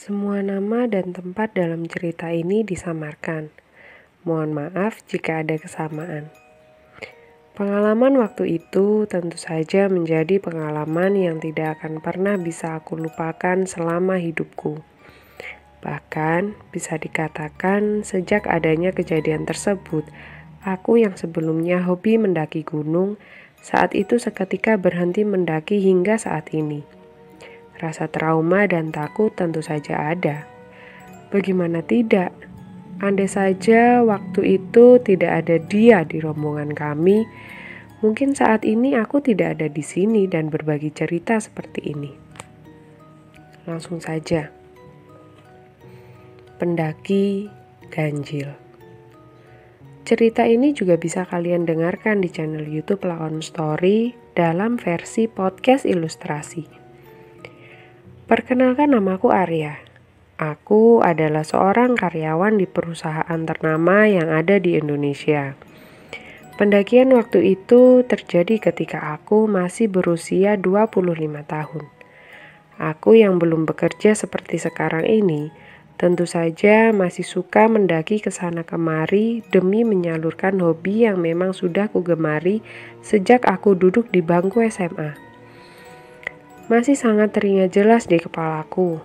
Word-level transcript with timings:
Semua 0.00 0.40
nama 0.40 0.88
dan 0.88 1.12
tempat 1.12 1.52
dalam 1.52 1.84
cerita 1.84 2.32
ini 2.32 2.64
disamarkan. 2.64 3.52
Mohon 4.24 4.50
maaf 4.56 5.04
jika 5.04 5.44
ada 5.44 5.60
kesamaan. 5.60 6.32
Pengalaman 7.52 8.16
waktu 8.16 8.64
itu 8.64 9.04
tentu 9.04 9.36
saja 9.36 9.92
menjadi 9.92 10.40
pengalaman 10.40 11.20
yang 11.20 11.36
tidak 11.36 11.76
akan 11.76 12.00
pernah 12.00 12.40
bisa 12.40 12.80
aku 12.80 12.96
lupakan 12.96 13.68
selama 13.68 14.16
hidupku. 14.16 14.80
Bahkan 15.84 16.56
bisa 16.72 16.96
dikatakan 16.96 18.00
sejak 18.00 18.48
adanya 18.48 18.96
kejadian 18.96 19.44
tersebut, 19.44 20.08
aku 20.64 20.96
yang 20.96 21.20
sebelumnya 21.20 21.84
hobi 21.84 22.16
mendaki 22.16 22.64
gunung, 22.64 23.20
saat 23.60 23.92
itu 23.92 24.16
seketika 24.16 24.80
berhenti 24.80 25.28
mendaki 25.28 25.76
hingga 25.84 26.16
saat 26.16 26.48
ini. 26.56 26.99
Rasa 27.78 28.10
trauma 28.10 28.66
dan 28.66 28.90
takut 28.90 29.30
tentu 29.36 29.62
saja 29.62 30.10
ada. 30.10 30.48
Bagaimana 31.30 31.84
tidak? 31.86 32.34
Andai 33.00 33.30
saja 33.30 34.04
waktu 34.04 34.60
itu 34.60 35.00
tidak 35.00 35.46
ada 35.46 35.56
dia 35.56 36.04
di 36.04 36.20
rombongan 36.20 36.76
kami, 36.76 37.24
mungkin 38.04 38.36
saat 38.36 38.68
ini 38.68 38.92
aku 38.92 39.24
tidak 39.24 39.56
ada 39.56 39.72
di 39.72 39.80
sini 39.80 40.28
dan 40.28 40.52
berbagi 40.52 40.92
cerita 40.92 41.40
seperti 41.40 41.80
ini. 41.96 42.12
Langsung 43.64 44.04
saja. 44.04 44.52
Pendaki 46.60 47.48
Ganjil. 47.88 48.52
Cerita 50.04 50.44
ini 50.44 50.76
juga 50.76 51.00
bisa 51.00 51.24
kalian 51.24 51.64
dengarkan 51.64 52.20
di 52.20 52.28
channel 52.28 52.68
YouTube 52.68 53.06
Lakon 53.08 53.40
Story 53.40 54.12
dalam 54.36 54.76
versi 54.76 55.24
podcast 55.24 55.88
ilustrasi. 55.88 56.79
Perkenalkan 58.30 58.94
namaku 58.94 59.34
Arya. 59.34 59.82
Aku 60.38 61.02
adalah 61.02 61.42
seorang 61.42 61.98
karyawan 61.98 62.62
di 62.62 62.70
perusahaan 62.70 63.42
ternama 63.42 64.06
yang 64.06 64.30
ada 64.30 64.62
di 64.62 64.78
Indonesia. 64.78 65.58
Pendakian 66.54 67.10
waktu 67.10 67.58
itu 67.58 68.06
terjadi 68.06 68.70
ketika 68.70 69.18
aku 69.18 69.50
masih 69.50 69.90
berusia 69.90 70.54
25 70.54 71.10
tahun. 71.42 71.90
Aku 72.78 73.18
yang 73.18 73.42
belum 73.42 73.66
bekerja 73.66 74.14
seperti 74.14 74.62
sekarang 74.62 75.10
ini, 75.10 75.50
tentu 75.98 76.22
saja 76.22 76.94
masih 76.94 77.26
suka 77.26 77.66
mendaki 77.66 78.22
ke 78.22 78.30
sana 78.30 78.62
kemari 78.62 79.42
demi 79.50 79.82
menyalurkan 79.82 80.62
hobi 80.62 81.02
yang 81.02 81.18
memang 81.18 81.50
sudah 81.50 81.90
kugemari 81.90 82.62
sejak 83.02 83.42
aku 83.50 83.74
duduk 83.74 84.06
di 84.14 84.22
bangku 84.22 84.62
SMA 84.70 85.29
masih 86.70 86.94
sangat 86.94 87.34
teringat 87.34 87.74
jelas 87.74 88.06
di 88.06 88.22
kepalaku. 88.22 89.02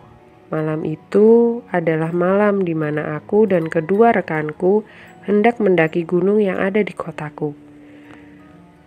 Malam 0.54 0.86
itu 0.86 1.60
adalah 1.74 2.14
malam 2.14 2.62
di 2.62 2.78
mana 2.78 3.18
aku 3.18 3.50
dan 3.50 3.66
kedua 3.74 4.14
rekanku 4.14 4.86
hendak 5.26 5.58
mendaki 5.58 6.06
gunung 6.06 6.38
yang 6.38 6.62
ada 6.62 6.86
di 6.86 6.94
kotaku. 6.94 7.58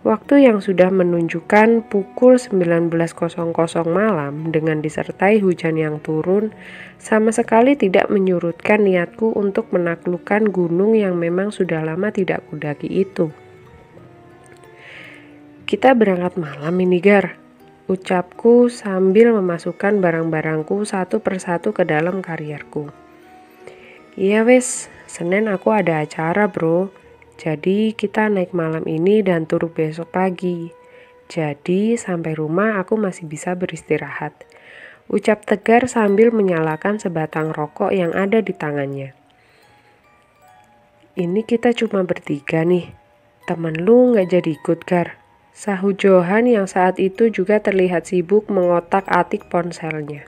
Waktu 0.07 0.47
yang 0.47 0.63
sudah 0.63 0.87
menunjukkan 0.95 1.91
pukul 1.91 2.39
19.00 2.39 2.87
malam 3.83 4.47
dengan 4.47 4.79
disertai 4.79 5.43
hujan 5.43 5.75
yang 5.75 5.99
turun 5.99 6.55
sama 6.95 7.35
sekali 7.35 7.75
tidak 7.75 8.07
menyurutkan 8.07 8.87
niatku 8.87 9.35
untuk 9.35 9.75
menaklukkan 9.75 10.47
gunung 10.47 10.95
yang 10.95 11.19
memang 11.19 11.51
sudah 11.51 11.83
lama 11.83 12.15
tidak 12.15 12.47
kudaki 12.47 12.87
itu. 12.87 13.35
Kita 15.67 15.91
berangkat 15.91 16.39
malam 16.39 16.79
ini, 16.79 17.03
Gar, 17.03 17.48
ucapku 17.89 18.69
sambil 18.69 19.33
memasukkan 19.33 19.97
barang-barangku 19.97 20.85
satu 20.85 21.25
persatu 21.25 21.73
ke 21.73 21.81
dalam 21.89 22.21
karirku. 22.21 22.93
Iya 24.13 24.45
wes, 24.45 24.93
Senin 25.09 25.49
aku 25.49 25.73
ada 25.73 26.05
acara 26.05 26.45
bro, 26.45 26.93
jadi 27.41 27.97
kita 27.97 28.29
naik 28.29 28.53
malam 28.53 28.85
ini 28.85 29.25
dan 29.25 29.49
turu 29.49 29.73
besok 29.73 30.13
pagi. 30.13 30.69
Jadi 31.25 31.97
sampai 31.97 32.37
rumah 32.37 32.77
aku 32.77 32.93
masih 32.93 33.25
bisa 33.25 33.57
beristirahat. 33.57 34.37
Ucap 35.09 35.49
tegar 35.49 35.89
sambil 35.89 36.29
menyalakan 36.29 37.01
sebatang 37.01 37.49
rokok 37.49 37.89
yang 37.89 38.13
ada 38.13 38.45
di 38.45 38.53
tangannya. 38.53 39.17
Ini 41.17 41.41
kita 41.41 41.73
cuma 41.73 42.05
bertiga 42.05 42.61
nih. 42.61 42.93
Temen 43.49 43.81
lu 43.81 44.13
nggak 44.13 44.29
jadi 44.29 44.49
ikut, 44.61 44.79
Gar. 44.85 45.18
Sahut 45.59 45.99
Johan 45.99 46.47
yang 46.47 46.71
saat 46.71 47.03
itu 47.03 47.27
juga 47.27 47.59
terlihat 47.59 48.07
sibuk 48.07 48.47
mengotak-atik 48.47 49.51
ponselnya. 49.51 50.23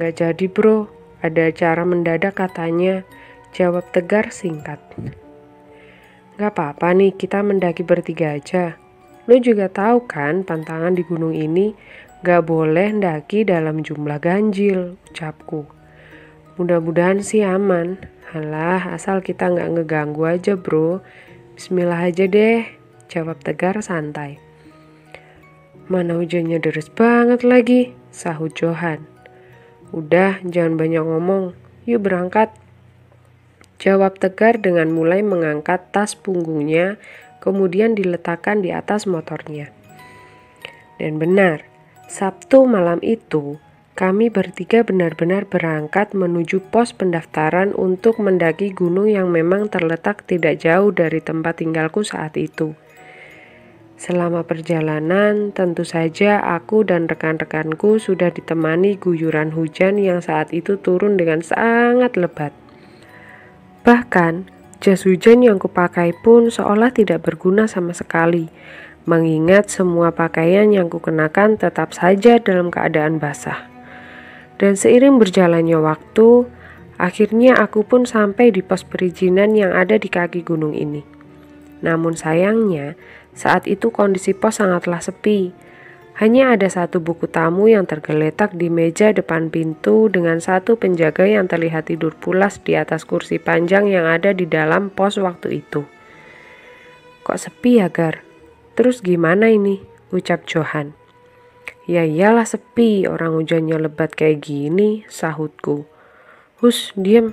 Gak 0.00 0.24
jadi 0.24 0.48
bro, 0.48 0.88
ada 1.20 1.52
acara 1.52 1.84
mendadak 1.84 2.40
katanya. 2.40 3.04
Jawab 3.52 3.84
tegar 3.92 4.32
singkat. 4.32 4.80
Gak 6.40 6.48
apa-apa 6.56 6.96
nih, 6.96 7.12
kita 7.12 7.44
mendaki 7.44 7.84
bertiga 7.84 8.40
aja. 8.40 8.80
Lu 9.28 9.36
juga 9.36 9.68
tahu 9.68 10.08
kan 10.08 10.48
tantangan 10.48 10.96
di 10.96 11.04
gunung 11.04 11.36
ini 11.36 11.76
gak 12.24 12.48
boleh 12.48 12.96
mendaki 12.96 13.44
dalam 13.44 13.84
jumlah 13.84 14.16
ganjil, 14.16 14.96
ucapku. 15.12 15.68
Mudah-mudahan 16.56 17.20
sih 17.20 17.44
aman. 17.44 18.00
Halah, 18.32 18.96
asal 18.96 19.20
kita 19.20 19.52
gak 19.52 19.76
ngeganggu 19.76 20.24
aja 20.24 20.56
bro. 20.56 21.04
Bismillah 21.52 22.08
aja 22.08 22.24
deh 22.24 22.79
jawab 23.10 23.42
tegar 23.42 23.74
santai. 23.82 24.38
Mana 25.90 26.14
hujannya 26.14 26.62
deres 26.62 26.86
banget 26.86 27.42
lagi, 27.42 27.90
sahut 28.14 28.54
Johan. 28.54 29.10
Udah, 29.90 30.38
jangan 30.46 30.78
banyak 30.78 31.02
ngomong, 31.02 31.58
yuk 31.82 32.06
berangkat. 32.06 32.54
Jawab 33.82 34.22
tegar 34.22 34.62
dengan 34.62 34.94
mulai 34.94 35.26
mengangkat 35.26 35.90
tas 35.90 36.14
punggungnya, 36.14 37.02
kemudian 37.42 37.98
diletakkan 37.98 38.62
di 38.62 38.70
atas 38.70 39.10
motornya. 39.10 39.74
Dan 41.02 41.18
benar, 41.18 41.66
Sabtu 42.06 42.70
malam 42.70 43.02
itu, 43.02 43.58
kami 43.98 44.30
bertiga 44.30 44.86
benar-benar 44.86 45.48
berangkat 45.50 46.14
menuju 46.14 46.62
pos 46.70 46.94
pendaftaran 46.94 47.74
untuk 47.74 48.22
mendaki 48.22 48.70
gunung 48.70 49.10
yang 49.10 49.32
memang 49.32 49.66
terletak 49.66 50.22
tidak 50.28 50.62
jauh 50.62 50.94
dari 50.94 51.18
tempat 51.18 51.58
tinggalku 51.58 52.06
saat 52.06 52.38
itu. 52.38 52.78
Selama 54.00 54.48
perjalanan, 54.48 55.52
tentu 55.52 55.84
saja 55.84 56.40
aku 56.40 56.88
dan 56.88 57.04
rekan-rekanku 57.04 58.00
sudah 58.00 58.32
ditemani 58.32 58.96
guyuran 58.96 59.52
hujan 59.52 60.00
yang 60.00 60.24
saat 60.24 60.56
itu 60.56 60.80
turun 60.80 61.20
dengan 61.20 61.44
sangat 61.44 62.16
lebat. 62.16 62.56
Bahkan, 63.84 64.48
jas 64.80 65.04
hujan 65.04 65.44
yang 65.44 65.60
kupakai 65.60 66.16
pun 66.24 66.48
seolah 66.48 66.96
tidak 66.96 67.28
berguna 67.28 67.68
sama 67.68 67.92
sekali, 67.92 68.48
mengingat 69.04 69.68
semua 69.68 70.16
pakaian 70.16 70.72
yang 70.72 70.88
kukenakan 70.88 71.60
tetap 71.60 71.92
saja 71.92 72.40
dalam 72.40 72.72
keadaan 72.72 73.20
basah. 73.20 73.68
Dan 74.56 74.80
seiring 74.80 75.20
berjalannya 75.20 75.76
waktu, 75.76 76.48
akhirnya 76.96 77.52
aku 77.60 77.84
pun 77.84 78.08
sampai 78.08 78.48
di 78.48 78.64
pos 78.64 78.80
perizinan 78.80 79.52
yang 79.52 79.76
ada 79.76 80.00
di 80.00 80.08
kaki 80.08 80.40
gunung 80.40 80.72
ini. 80.72 81.04
Namun 81.80 82.12
sayangnya, 82.16 82.96
saat 83.34 83.66
itu 83.70 83.94
kondisi 83.94 84.34
pos 84.34 84.58
sangatlah 84.58 85.00
sepi. 85.00 85.54
Hanya 86.20 86.52
ada 86.52 86.68
satu 86.68 87.00
buku 87.00 87.32
tamu 87.32 87.72
yang 87.72 87.88
tergeletak 87.88 88.52
di 88.52 88.68
meja 88.68 89.08
depan 89.08 89.48
pintu 89.48 90.12
dengan 90.12 90.36
satu 90.36 90.76
penjaga 90.76 91.24
yang 91.24 91.48
terlihat 91.48 91.88
tidur 91.88 92.12
pulas 92.12 92.60
di 92.60 92.76
atas 92.76 93.08
kursi 93.08 93.40
panjang 93.40 93.88
yang 93.88 94.04
ada 94.04 94.36
di 94.36 94.44
dalam 94.44 94.92
pos 94.92 95.16
waktu 95.16 95.64
itu. 95.64 95.88
Kok 97.24 97.38
sepi 97.40 97.80
ya, 97.80 97.88
Gar? 97.88 98.20
Terus 98.76 99.00
gimana 99.00 99.48
ini? 99.48 99.80
Ucap 100.12 100.44
Johan. 100.44 100.92
Ya 101.88 102.04
iyalah 102.04 102.44
sepi, 102.44 103.08
orang 103.08 103.34
hujannya 103.34 103.80
lebat 103.80 104.12
kayak 104.12 104.44
gini, 104.44 105.08
sahutku. 105.08 105.88
Hus, 106.60 106.92
diem. 106.94 107.32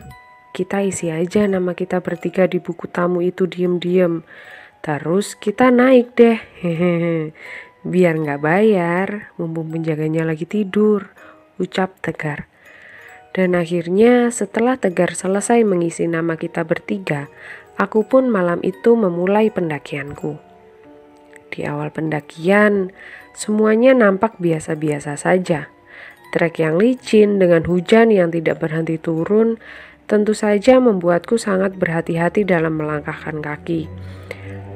Kita 0.55 0.81
isi 0.81 1.11
aja 1.11 1.45
nama 1.45 1.77
kita 1.77 2.01
bertiga 2.01 2.47
di 2.49 2.57
buku 2.57 2.89
tamu 2.89 3.21
itu 3.21 3.45
diem-diem. 3.45 4.25
Terus 4.81 5.35
kita 5.37 5.69
naik 5.73 6.15
deh, 6.15 6.39
hehehe. 6.61 7.31
Biar 7.91 8.19
nggak 8.19 8.43
bayar, 8.43 9.31
mumpung 9.39 9.71
penjaganya 9.71 10.27
lagi 10.27 10.43
tidur, 10.43 11.13
ucap 11.55 11.95
Tegar. 12.03 12.51
Dan 13.31 13.55
akhirnya 13.55 14.27
setelah 14.33 14.75
Tegar 14.75 15.15
selesai 15.15 15.63
mengisi 15.63 16.03
nama 16.09 16.35
kita 16.35 16.67
bertiga, 16.67 17.31
aku 17.79 18.03
pun 18.03 18.27
malam 18.27 18.59
itu 18.65 18.97
memulai 18.97 19.53
pendakianku. 19.53 20.35
Di 21.53 21.63
awal 21.63 21.93
pendakian, 21.93 22.91
semuanya 23.31 23.95
nampak 23.95 24.35
biasa-biasa 24.41 25.15
saja. 25.15 25.71
Trek 26.35 26.59
yang 26.59 26.75
licin 26.75 27.39
dengan 27.39 27.63
hujan 27.63 28.11
yang 28.11 28.35
tidak 28.35 28.59
berhenti 28.59 28.99
turun 28.99 29.55
tentu 30.11 30.35
saja 30.35 30.79
membuatku 30.79 31.39
sangat 31.39 31.75
berhati-hati 31.75 32.43
dalam 32.43 32.79
melangkahkan 32.79 33.39
kaki. 33.39 33.87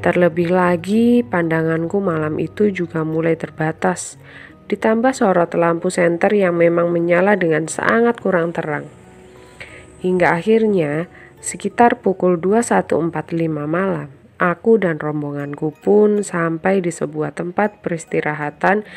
Terlebih 0.01 0.49
lagi, 0.49 1.21
pandanganku 1.21 2.01
malam 2.01 2.41
itu 2.41 2.73
juga 2.73 3.05
mulai 3.05 3.37
terbatas 3.37 4.17
ditambah 4.65 5.11
sorot 5.11 5.51
lampu 5.59 5.91
senter 5.91 6.31
yang 6.31 6.55
memang 6.55 6.89
menyala 6.89 7.35
dengan 7.37 7.67
sangat 7.67 8.17
kurang 8.23 8.55
terang. 8.55 8.87
Hingga 10.01 10.41
akhirnya, 10.41 11.11
sekitar 11.37 11.99
pukul 11.99 12.39
21.45 12.41 13.11
malam, 13.67 14.09
aku 14.41 14.81
dan 14.81 14.97
rombonganku 14.97 15.75
pun 15.85 16.25
sampai 16.25 16.81
di 16.81 16.89
sebuah 16.89 17.37
tempat 17.37 17.85
peristirahatan 17.85 18.87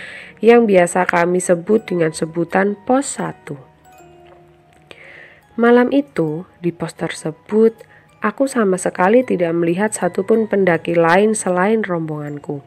yang 0.40 0.64
biasa 0.64 1.04
kami 1.04 1.42
sebut 1.42 1.84
dengan 1.84 2.16
sebutan 2.16 2.80
pos 2.88 3.20
1. 3.20 3.52
Malam 5.60 5.92
itu, 5.92 6.48
di 6.64 6.72
pos 6.72 6.96
tersebut, 6.96 7.76
aku 8.24 8.48
sama 8.48 8.80
sekali 8.80 9.20
tidak 9.20 9.52
melihat 9.52 9.92
satupun 9.92 10.48
pendaki 10.48 10.96
lain 10.96 11.36
selain 11.36 11.84
rombonganku. 11.84 12.64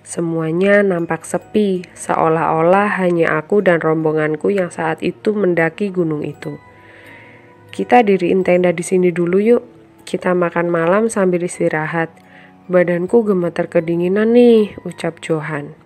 Semuanya 0.00 0.80
nampak 0.80 1.28
sepi, 1.28 1.84
seolah-olah 1.92 2.96
hanya 2.96 3.36
aku 3.36 3.60
dan 3.60 3.84
rombonganku 3.84 4.48
yang 4.48 4.72
saat 4.72 5.04
itu 5.04 5.36
mendaki 5.36 5.92
gunung 5.92 6.24
itu. 6.24 6.56
Kita 7.70 8.00
diriin 8.02 8.42
tenda 8.42 8.72
di 8.72 8.82
sini 8.82 9.12
dulu 9.12 9.38
yuk. 9.38 9.62
Kita 10.08 10.34
makan 10.34 10.72
malam 10.72 11.06
sambil 11.06 11.46
istirahat. 11.46 12.10
Badanku 12.66 13.22
gemeter 13.22 13.70
kedinginan 13.70 14.34
nih, 14.34 14.74
ucap 14.82 15.22
Johan. 15.22 15.76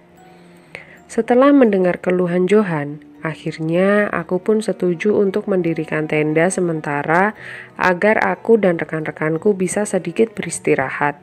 Setelah 1.11 1.53
mendengar 1.53 2.01
keluhan 2.01 2.49
Johan, 2.49 3.05
akhirnya 3.25 4.13
aku 4.13 4.37
pun 4.39 4.61
setuju 4.61 5.17
untuk 5.17 5.49
mendirikan 5.49 6.05
tenda 6.05 6.53
sementara 6.53 7.33
agar 7.81 8.21
aku 8.21 8.61
dan 8.61 8.77
rekan-rekanku 8.77 9.57
bisa 9.57 9.89
sedikit 9.89 10.37
beristirahat. 10.37 11.17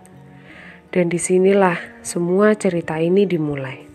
Dan 0.89 1.07
di 1.07 1.21
sinilah 1.21 1.77
semua 2.01 2.57
cerita 2.57 2.97
ini 2.97 3.29
dimulai. 3.29 3.87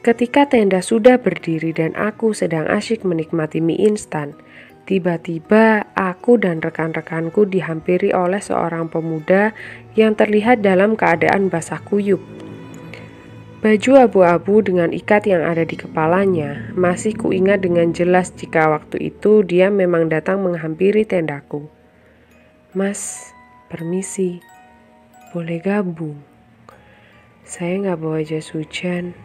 Ketika 0.00 0.46
tenda 0.46 0.80
sudah 0.80 1.20
berdiri 1.20 1.74
dan 1.74 1.92
aku 1.98 2.32
sedang 2.32 2.64
asyik 2.70 3.02
menikmati 3.02 3.58
mie 3.60 3.82
instan, 3.84 4.32
Tiba-tiba 4.88 5.84
aku 5.92 6.40
dan 6.40 6.64
rekan-rekanku 6.64 7.44
dihampiri 7.44 8.08
oleh 8.16 8.40
seorang 8.40 8.88
pemuda 8.88 9.52
yang 10.00 10.16
terlihat 10.16 10.64
dalam 10.64 10.96
keadaan 10.96 11.52
basah 11.52 11.84
kuyup. 11.84 12.24
Baju 13.58 13.98
abu-abu 13.98 14.62
dengan 14.62 14.94
ikat 14.94 15.26
yang 15.26 15.42
ada 15.42 15.66
di 15.66 15.74
kepalanya 15.74 16.70
masih 16.78 17.10
kuingat 17.10 17.66
dengan 17.66 17.90
jelas 17.90 18.30
jika 18.30 18.70
waktu 18.70 19.10
itu 19.10 19.42
dia 19.42 19.66
memang 19.66 20.06
datang 20.06 20.46
menghampiri 20.46 21.02
tendaku. 21.02 21.66
Mas, 22.70 23.34
permisi, 23.66 24.38
boleh 25.34 25.58
gabung? 25.58 26.22
Saya 27.42 27.82
nggak 27.82 27.98
bawa 27.98 28.22
jas 28.22 28.54
hujan. 28.54 29.18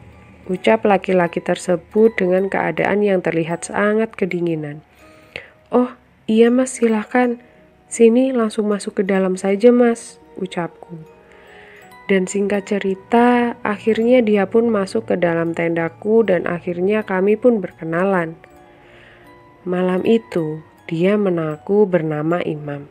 Ucap 0.50 0.82
laki-laki 0.82 1.38
tersebut 1.38 2.18
dengan 2.18 2.50
keadaan 2.50 3.06
yang 3.06 3.22
terlihat 3.22 3.70
sangat 3.70 4.18
kedinginan. 4.18 4.82
Oh, 5.70 5.94
iya 6.26 6.50
mas 6.50 6.82
silahkan. 6.82 7.38
Sini 7.86 8.34
langsung 8.34 8.66
masuk 8.66 8.98
ke 8.98 9.04
dalam 9.06 9.38
saja 9.38 9.70
mas, 9.70 10.18
ucapku. 10.42 11.13
Dan 12.14 12.30
singkat 12.30 12.70
cerita, 12.70 13.58
akhirnya 13.66 14.22
dia 14.22 14.46
pun 14.46 14.70
masuk 14.70 15.10
ke 15.10 15.16
dalam 15.18 15.58
tendaku 15.58 16.22
dan 16.22 16.46
akhirnya 16.46 17.02
kami 17.02 17.34
pun 17.34 17.58
berkenalan. 17.58 18.38
Malam 19.66 20.06
itu, 20.06 20.62
dia 20.86 21.18
menaku 21.18 21.90
bernama 21.90 22.38
Imam. 22.46 22.86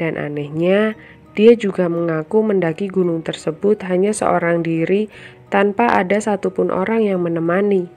Dan 0.00 0.16
anehnya, 0.16 0.96
dia 1.36 1.52
juga 1.52 1.84
mengaku 1.92 2.48
mendaki 2.48 2.88
gunung 2.88 3.20
tersebut 3.20 3.84
hanya 3.84 4.16
seorang 4.16 4.64
diri 4.64 5.12
tanpa 5.52 5.92
ada 5.92 6.16
satupun 6.16 6.72
orang 6.72 7.04
yang 7.04 7.20
menemani. 7.20 7.92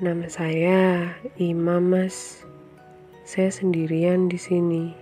Nama 0.00 0.24
saya 0.32 0.80
Imam 1.36 1.84
Mas. 1.84 2.48
Saya 3.28 3.52
sendirian 3.52 4.32
di 4.32 4.40
sini. 4.40 4.96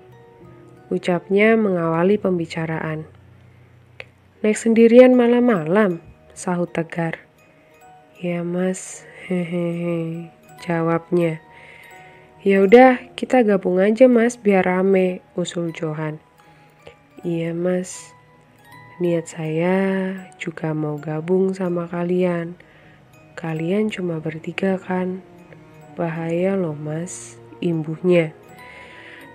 Ucapnya 0.90 1.54
mengawali 1.54 2.18
pembicaraan. 2.18 3.19
Naik 4.40 4.56
sendirian 4.56 5.12
malam-malam, 5.12 6.00
sahut 6.32 6.72
tegar. 6.72 7.20
Ya 8.20 8.40
mas, 8.40 9.04
hehehe, 9.28 10.32
jawabnya. 10.64 11.44
Ya 12.40 12.64
udah, 12.64 13.00
kita 13.16 13.44
gabung 13.44 13.80
aja 13.80 14.08
mas, 14.08 14.40
biar 14.40 14.64
rame, 14.64 15.20
usul 15.36 15.76
Johan. 15.76 16.20
Iya 17.20 17.52
mas, 17.52 18.16
niat 18.96 19.28
saya 19.28 19.76
juga 20.40 20.72
mau 20.72 20.96
gabung 20.96 21.52
sama 21.52 21.84
kalian 21.88 22.56
Kalian 23.40 23.88
cuma 23.88 24.20
bertiga 24.20 24.76
kan? 24.76 25.24
Bahaya 25.96 26.60
loh 26.60 26.76
mas, 26.76 27.40
imbuhnya. 27.64 28.36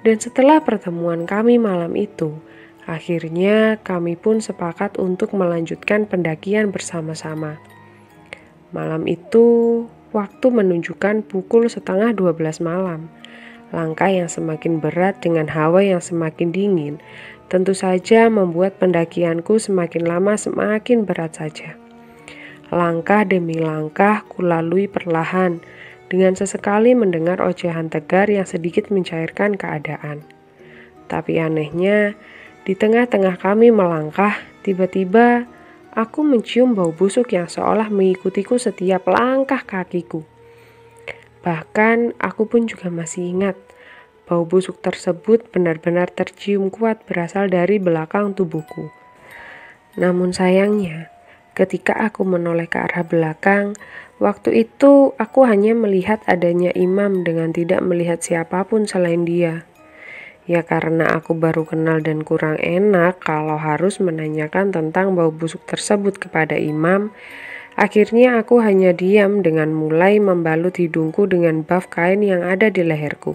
Dan 0.05 0.21
setelah 0.21 0.61
pertemuan 0.61 1.25
kami 1.25 1.57
malam 1.57 1.97
itu, 1.97 2.37
akhirnya 2.85 3.81
kami 3.81 4.17
pun 4.17 4.41
sepakat 4.41 4.97
untuk 5.01 5.33
melanjutkan 5.33 6.05
pendakian 6.05 6.69
bersama-sama. 6.69 7.57
Malam 8.73 9.05
itu, 9.05 9.85
waktu 10.15 10.47
menunjukkan 10.47 11.27
pukul 11.27 11.67
setengah 11.67 12.15
12 12.15 12.63
malam. 12.63 13.11
Langkah 13.73 14.07
yang 14.07 14.31
semakin 14.31 14.79
berat 14.79 15.19
dengan 15.19 15.51
hawa 15.51 15.83
yang 15.83 15.99
semakin 15.99 16.53
dingin, 16.55 16.95
tentu 17.51 17.75
saja 17.75 18.31
membuat 18.31 18.79
pendakianku 18.79 19.59
semakin 19.59 20.07
lama 20.07 20.39
semakin 20.39 21.03
berat 21.03 21.35
saja. 21.35 21.75
Langkah 22.71 23.27
demi 23.27 23.59
langkah 23.59 24.25
kulalui 24.31 24.89
perlahan, 24.89 25.61
dengan 26.09 26.37
sesekali 26.37 26.93
mendengar 26.93 27.41
ocehan 27.41 27.89
tegar 27.89 28.29
yang 28.29 28.45
sedikit 28.45 28.93
mencairkan 28.93 29.57
keadaan. 29.57 30.21
Tapi 31.05 31.37
anehnya, 31.37 32.17
di 32.65 32.73
tengah-tengah 32.73 33.37
kami 33.37 33.69
melangkah, 33.69 34.41
tiba-tiba 34.65 35.45
aku 35.93 36.25
mencium 36.25 36.73
bau 36.73 36.89
busuk 36.89 37.31
yang 37.31 37.45
seolah 37.45 37.93
mengikutiku 37.93 38.57
setiap 38.57 39.05
langkah 39.05 39.61
kakiku. 39.61 40.25
Bahkan 41.45 42.17
aku 42.17 42.49
pun 42.49 42.65
juga 42.65 42.89
masih 42.89 43.29
ingat, 43.37 43.55
bau 44.25 44.43
busuk 44.49 44.81
tersebut 44.81 45.45
benar-benar 45.53 46.09
tercium 46.09 46.73
kuat 46.73 47.05
berasal 47.05 47.47
dari 47.53 47.77
belakang 47.77 48.33
tubuhku. 48.33 48.89
Namun 49.95 50.33
sayangnya, 50.33 51.15
Ketika 51.55 51.95
aku 51.95 52.27
menoleh 52.27 52.67
ke 52.67 52.83
arah 52.83 53.07
belakang, 53.07 53.79
waktu 54.19 54.67
itu 54.67 55.15
aku 55.15 55.47
hanya 55.47 55.71
melihat 55.71 56.19
adanya 56.27 56.75
imam 56.75 57.23
dengan 57.23 57.55
tidak 57.55 57.79
melihat 57.79 58.19
siapa 58.19 58.67
pun 58.67 58.83
selain 58.83 59.23
dia. 59.23 59.63
Ya 60.45 60.61
karena 60.61 61.09
aku 61.17 61.33
baru 61.33 61.65
kenal 61.65 62.05
dan 62.05 62.21
kurang 62.21 62.61
enak 62.61 63.17
kalau 63.17 63.57
harus 63.57 63.97
menanyakan 63.97 64.69
tentang 64.69 65.17
bau 65.17 65.33
busuk 65.33 65.65
tersebut 65.65 66.21
kepada 66.21 66.53
imam, 66.53 67.09
akhirnya 67.73 68.37
aku 68.37 68.61
hanya 68.61 68.93
diam 68.93 69.41
dengan 69.41 69.73
mulai 69.73 70.21
membalut 70.21 70.77
hidungku 70.77 71.25
dengan 71.25 71.65
buff 71.65 71.89
kain 71.89 72.21
yang 72.21 72.45
ada 72.45 72.69
di 72.69 72.85
leherku. 72.85 73.33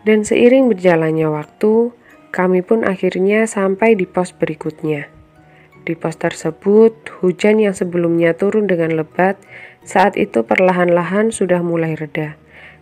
Dan 0.00 0.24
seiring 0.24 0.72
berjalannya 0.72 1.28
waktu, 1.28 1.92
kami 2.32 2.64
pun 2.64 2.88
akhirnya 2.88 3.44
sampai 3.44 4.00
di 4.00 4.08
pos 4.08 4.32
berikutnya. 4.32 5.12
Di 5.84 5.92
pos 5.92 6.16
tersebut, 6.16 7.20
hujan 7.20 7.60
yang 7.60 7.76
sebelumnya 7.76 8.32
turun 8.32 8.64
dengan 8.64 8.96
lebat, 8.96 9.36
saat 9.84 10.16
itu 10.16 10.40
perlahan-lahan 10.40 11.36
sudah 11.36 11.60
mulai 11.60 12.00
reda. 12.00 12.39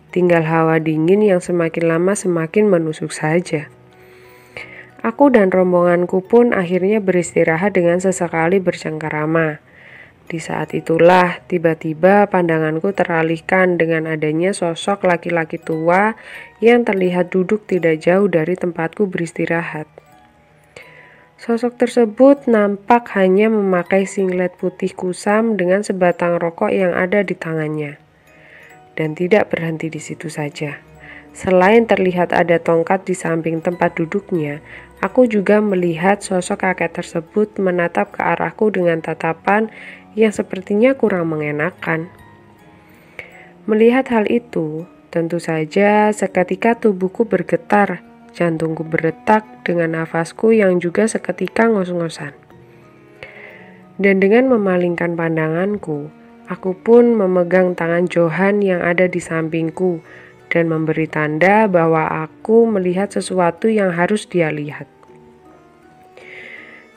Tinggal 0.09 0.41
hawa 0.41 0.81
dingin 0.81 1.21
yang 1.21 1.37
semakin 1.37 1.85
lama 1.85 2.17
semakin 2.17 2.65
menusuk 2.65 3.13
saja. 3.13 3.69
Aku 5.05 5.29
dan 5.29 5.53
rombonganku 5.53 6.25
pun 6.25 6.51
akhirnya 6.51 6.97
beristirahat 6.97 7.77
dengan 7.77 8.01
sesekali 8.01 8.57
bercengkarama. 8.57 9.61
Di 10.29 10.37
saat 10.41 10.73
itulah 10.77 11.41
tiba-tiba 11.45 12.25
pandanganku 12.29 12.93
teralihkan 12.93 13.77
dengan 13.77 14.05
adanya 14.05 14.53
sosok 14.53 15.05
laki-laki 15.05 15.61
tua 15.61 16.17
yang 16.61 16.85
terlihat 16.85 17.29
duduk 17.29 17.65
tidak 17.69 18.01
jauh 18.01 18.25
dari 18.29 18.53
tempatku 18.53 19.09
beristirahat. 19.09 19.89
Sosok 21.39 21.79
tersebut 21.79 22.51
nampak 22.51 23.13
hanya 23.15 23.47
memakai 23.47 24.03
singlet 24.03 24.51
putih 24.59 24.91
kusam 24.91 25.55
dengan 25.55 25.85
sebatang 25.85 26.35
rokok 26.35 26.73
yang 26.73 26.91
ada 26.91 27.23
di 27.23 27.33
tangannya. 27.33 28.08
Dan 28.99 29.15
tidak 29.15 29.55
berhenti 29.55 29.87
di 29.87 30.03
situ 30.03 30.27
saja. 30.27 30.83
Selain 31.31 31.87
terlihat 31.87 32.35
ada 32.35 32.59
tongkat 32.59 33.07
di 33.07 33.15
samping 33.15 33.63
tempat 33.63 33.95
duduknya, 33.95 34.59
aku 34.99 35.23
juga 35.23 35.63
melihat 35.63 36.19
sosok 36.19 36.67
kakek 36.67 36.99
tersebut 36.99 37.55
menatap 37.55 38.11
ke 38.11 38.19
arahku 38.19 38.67
dengan 38.67 38.99
tatapan 38.99 39.71
yang 40.19 40.35
sepertinya 40.35 40.91
kurang 40.99 41.31
mengenakan. 41.31 42.11
Melihat 43.63 44.11
hal 44.11 44.27
itu, 44.27 44.83
tentu 45.15 45.39
saja 45.39 46.11
seketika 46.11 46.75
tubuhku 46.75 47.23
bergetar 47.23 48.03
Jantungku 48.29 48.85
berdetak 48.85 49.65
dengan 49.65 49.99
nafasku 49.99 50.53
yang 50.53 50.77
juga 50.77 51.09
seketika 51.09 51.65
ngos-ngosan. 51.65 52.31
Dan 53.99 54.23
dengan 54.23 54.47
memalingkan 54.47 55.19
pandanganku, 55.19 56.07
aku 56.49 56.73
pun 56.73 57.13
memegang 57.13 57.77
tangan 57.77 58.09
Johan 58.09 58.65
yang 58.65 58.81
ada 58.81 59.05
di 59.05 59.21
sampingku 59.21 60.01
dan 60.49 60.65
memberi 60.65 61.05
tanda 61.05 61.69
bahwa 61.69 62.25
aku 62.25 62.65
melihat 62.65 63.13
sesuatu 63.13 63.69
yang 63.69 63.93
harus 63.93 64.25
dia 64.25 64.49
lihat. 64.49 64.89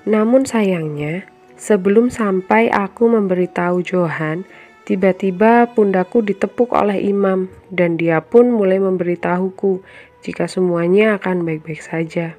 Namun 0.09 0.49
sayangnya, 0.49 1.29
sebelum 1.55 2.09
sampai 2.09 2.73
aku 2.73 3.13
memberitahu 3.13 3.85
Johan, 3.85 4.49
tiba-tiba 4.89 5.71
pundaku 5.71 6.25
ditepuk 6.25 6.75
oleh 6.75 6.99
imam 7.07 7.47
dan 7.71 8.01
dia 8.01 8.19
pun 8.25 8.51
mulai 8.51 8.83
memberitahuku 8.83 9.85
jika 10.25 10.51
semuanya 10.51 11.21
akan 11.21 11.47
baik-baik 11.47 11.85
saja. 11.85 12.35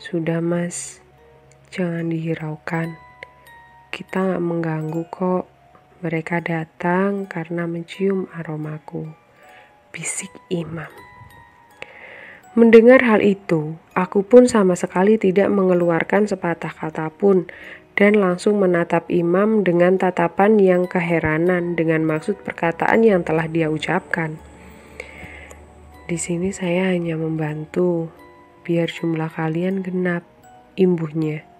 Sudah 0.00 0.42
mas, 0.42 0.98
jangan 1.70 2.10
dihiraukan. 2.10 2.98
Kita 3.92 4.34
gak 4.34 4.42
mengganggu 4.42 5.04
kok. 5.12 5.55
Mereka 6.04 6.44
datang 6.44 7.24
karena 7.24 7.64
mencium 7.64 8.28
aromaku. 8.36 9.08
Bisik 9.96 10.28
imam. 10.52 10.92
Mendengar 12.52 13.00
hal 13.00 13.24
itu, 13.24 13.80
aku 13.96 14.20
pun 14.20 14.44
sama 14.44 14.76
sekali 14.76 15.16
tidak 15.16 15.48
mengeluarkan 15.48 16.28
sepatah 16.28 16.68
kata 16.68 17.08
pun 17.08 17.48
dan 17.96 18.20
langsung 18.20 18.60
menatap 18.60 19.08
imam 19.08 19.64
dengan 19.64 19.96
tatapan 19.96 20.60
yang 20.60 20.84
keheranan 20.84 21.80
dengan 21.80 22.04
maksud 22.04 22.44
perkataan 22.44 23.00
yang 23.00 23.24
telah 23.24 23.48
dia 23.48 23.72
ucapkan. 23.72 24.36
Di 26.04 26.20
sini 26.20 26.52
saya 26.52 26.92
hanya 26.92 27.16
membantu, 27.16 28.12
biar 28.68 28.92
jumlah 28.92 29.32
kalian 29.32 29.80
genap, 29.80 30.28
imbuhnya. 30.76 31.55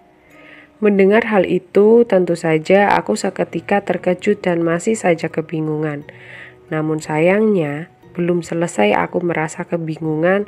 Mendengar 0.77 1.25
hal 1.33 1.49
itu, 1.49 2.05
tentu 2.05 2.37
saja 2.37 2.93
aku 2.93 3.17
seketika 3.17 3.81
terkejut 3.81 4.45
dan 4.45 4.61
masih 4.61 4.93
saja 4.93 5.33
kebingungan. 5.33 6.05
Namun 6.69 7.01
sayangnya, 7.01 7.89
belum 8.13 8.45
selesai 8.45 8.93
aku 8.93 9.25
merasa 9.25 9.65
kebingungan, 9.65 10.45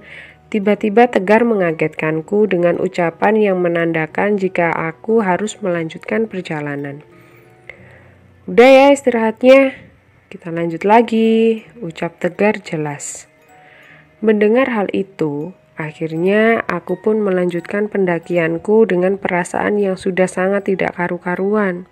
tiba-tiba 0.53 1.09
Tegar 1.09 1.49
mengagetkanku 1.49 2.45
dengan 2.45 2.77
ucapan 2.77 3.41
yang 3.41 3.65
menandakan 3.65 4.37
jika 4.37 4.69
aku 4.69 5.25
harus 5.25 5.57
melanjutkan 5.65 6.29
perjalanan. 6.29 7.01
Udah 8.45 8.69
ya 8.69 8.87
istirahatnya, 8.93 9.77
kita 10.29 10.53
lanjut 10.53 10.85
lagi, 10.85 11.65
ucap 11.81 12.21
Tegar 12.21 12.61
jelas. 12.61 13.29
Mendengar 14.21 14.69
hal 14.73 14.93
itu, 14.93 15.57
Akhirnya, 15.79 16.67
aku 16.67 16.99
pun 16.99 17.23
melanjutkan 17.23 17.87
pendakianku 17.87 18.91
dengan 18.91 19.15
perasaan 19.15 19.79
yang 19.79 19.95
sudah 19.95 20.27
sangat 20.27 20.67
tidak 20.67 20.99
karu-karuan. 20.99 21.87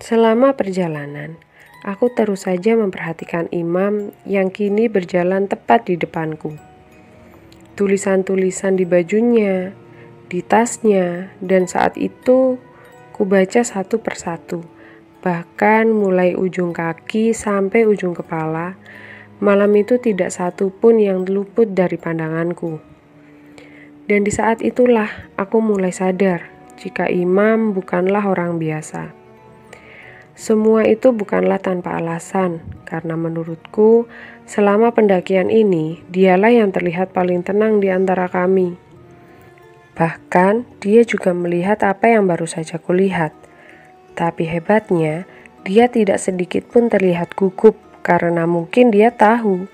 Selama 0.00 0.56
perjalanan, 0.56 1.36
aku 1.84 2.08
terus 2.08 2.48
saja 2.48 2.72
memperhatikan 2.72 3.52
imam 3.52 4.16
yang 4.24 4.48
kini 4.48 4.88
berjalan 4.88 5.44
tepat 5.44 5.92
di 5.92 6.00
depanku. 6.00 6.56
Tulisan-tulisan 7.76 8.80
di 8.80 8.88
bajunya, 8.88 9.76
di 10.32 10.40
tasnya, 10.40 11.36
dan 11.44 11.68
saat 11.68 12.00
itu 12.00 12.56
ku 13.12 13.28
baca 13.28 13.60
satu 13.60 14.00
persatu, 14.00 14.64
bahkan 15.20 15.84
mulai 15.92 16.32
ujung 16.32 16.72
kaki 16.72 17.36
sampai 17.36 17.84
ujung 17.84 18.16
kepala. 18.16 18.80
Malam 19.44 19.76
itu 19.76 20.00
tidak 20.00 20.32
satu 20.32 20.72
pun 20.72 20.96
yang 20.96 21.28
luput 21.28 21.76
dari 21.76 22.00
pandanganku. 22.00 22.91
Dan 24.12 24.28
di 24.28 24.32
saat 24.36 24.60
itulah 24.60 25.08
aku 25.40 25.64
mulai 25.64 25.88
sadar 25.88 26.52
jika 26.76 27.08
imam 27.08 27.72
bukanlah 27.72 28.28
orang 28.28 28.60
biasa. 28.60 29.08
Semua 30.36 30.84
itu 30.84 31.16
bukanlah 31.16 31.56
tanpa 31.56 31.96
alasan, 31.96 32.60
karena 32.84 33.16
menurutku, 33.16 34.04
selama 34.44 34.92
pendakian 34.92 35.48
ini, 35.48 36.04
dialah 36.12 36.52
yang 36.52 36.76
terlihat 36.76 37.16
paling 37.16 37.40
tenang 37.40 37.80
di 37.80 37.88
antara 37.88 38.28
kami. 38.28 38.76
Bahkan, 39.96 40.84
dia 40.84 41.08
juga 41.08 41.32
melihat 41.32 41.80
apa 41.80 42.12
yang 42.12 42.28
baru 42.28 42.44
saja 42.44 42.76
kulihat. 42.76 43.32
Tapi 44.12 44.44
hebatnya, 44.44 45.24
dia 45.64 45.88
tidak 45.88 46.20
sedikit 46.20 46.68
pun 46.68 46.92
terlihat 46.92 47.32
gugup, 47.32 47.80
karena 48.04 48.44
mungkin 48.44 48.92
dia 48.92 49.08
tahu 49.08 49.72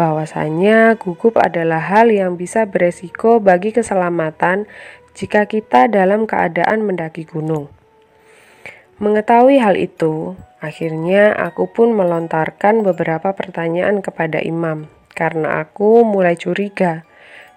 bahwasanya 0.00 0.96
gugup 0.96 1.36
adalah 1.36 1.84
hal 1.84 2.08
yang 2.08 2.40
bisa 2.40 2.64
beresiko 2.64 3.36
bagi 3.36 3.68
keselamatan 3.76 4.64
jika 5.12 5.44
kita 5.44 5.92
dalam 5.92 6.24
keadaan 6.24 6.88
mendaki 6.88 7.28
gunung. 7.28 7.68
Mengetahui 8.96 9.60
hal 9.60 9.76
itu, 9.76 10.40
akhirnya 10.64 11.36
aku 11.36 11.68
pun 11.68 11.92
melontarkan 11.92 12.80
beberapa 12.80 13.36
pertanyaan 13.36 14.00
kepada 14.00 14.40
imam 14.40 14.88
karena 15.12 15.60
aku 15.60 16.00
mulai 16.08 16.32
curiga 16.40 17.04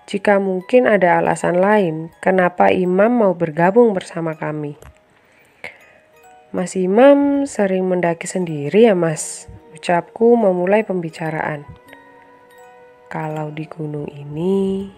jika 0.04 0.36
mungkin 0.36 0.84
ada 0.84 1.24
alasan 1.24 1.64
lain 1.64 2.12
kenapa 2.20 2.76
imam 2.76 3.24
mau 3.24 3.32
bergabung 3.32 3.96
bersama 3.96 4.36
kami. 4.36 4.76
Mas 6.54 6.76
Imam 6.76 7.50
sering 7.50 7.88
mendaki 7.88 8.28
sendiri 8.30 8.86
ya 8.86 8.94
mas? 8.94 9.48
Ucapku 9.74 10.38
memulai 10.38 10.86
pembicaraan. 10.86 11.83
Kalau 13.08 13.52
di 13.52 13.66
gunung 13.68 14.08
ini, 14.12 14.90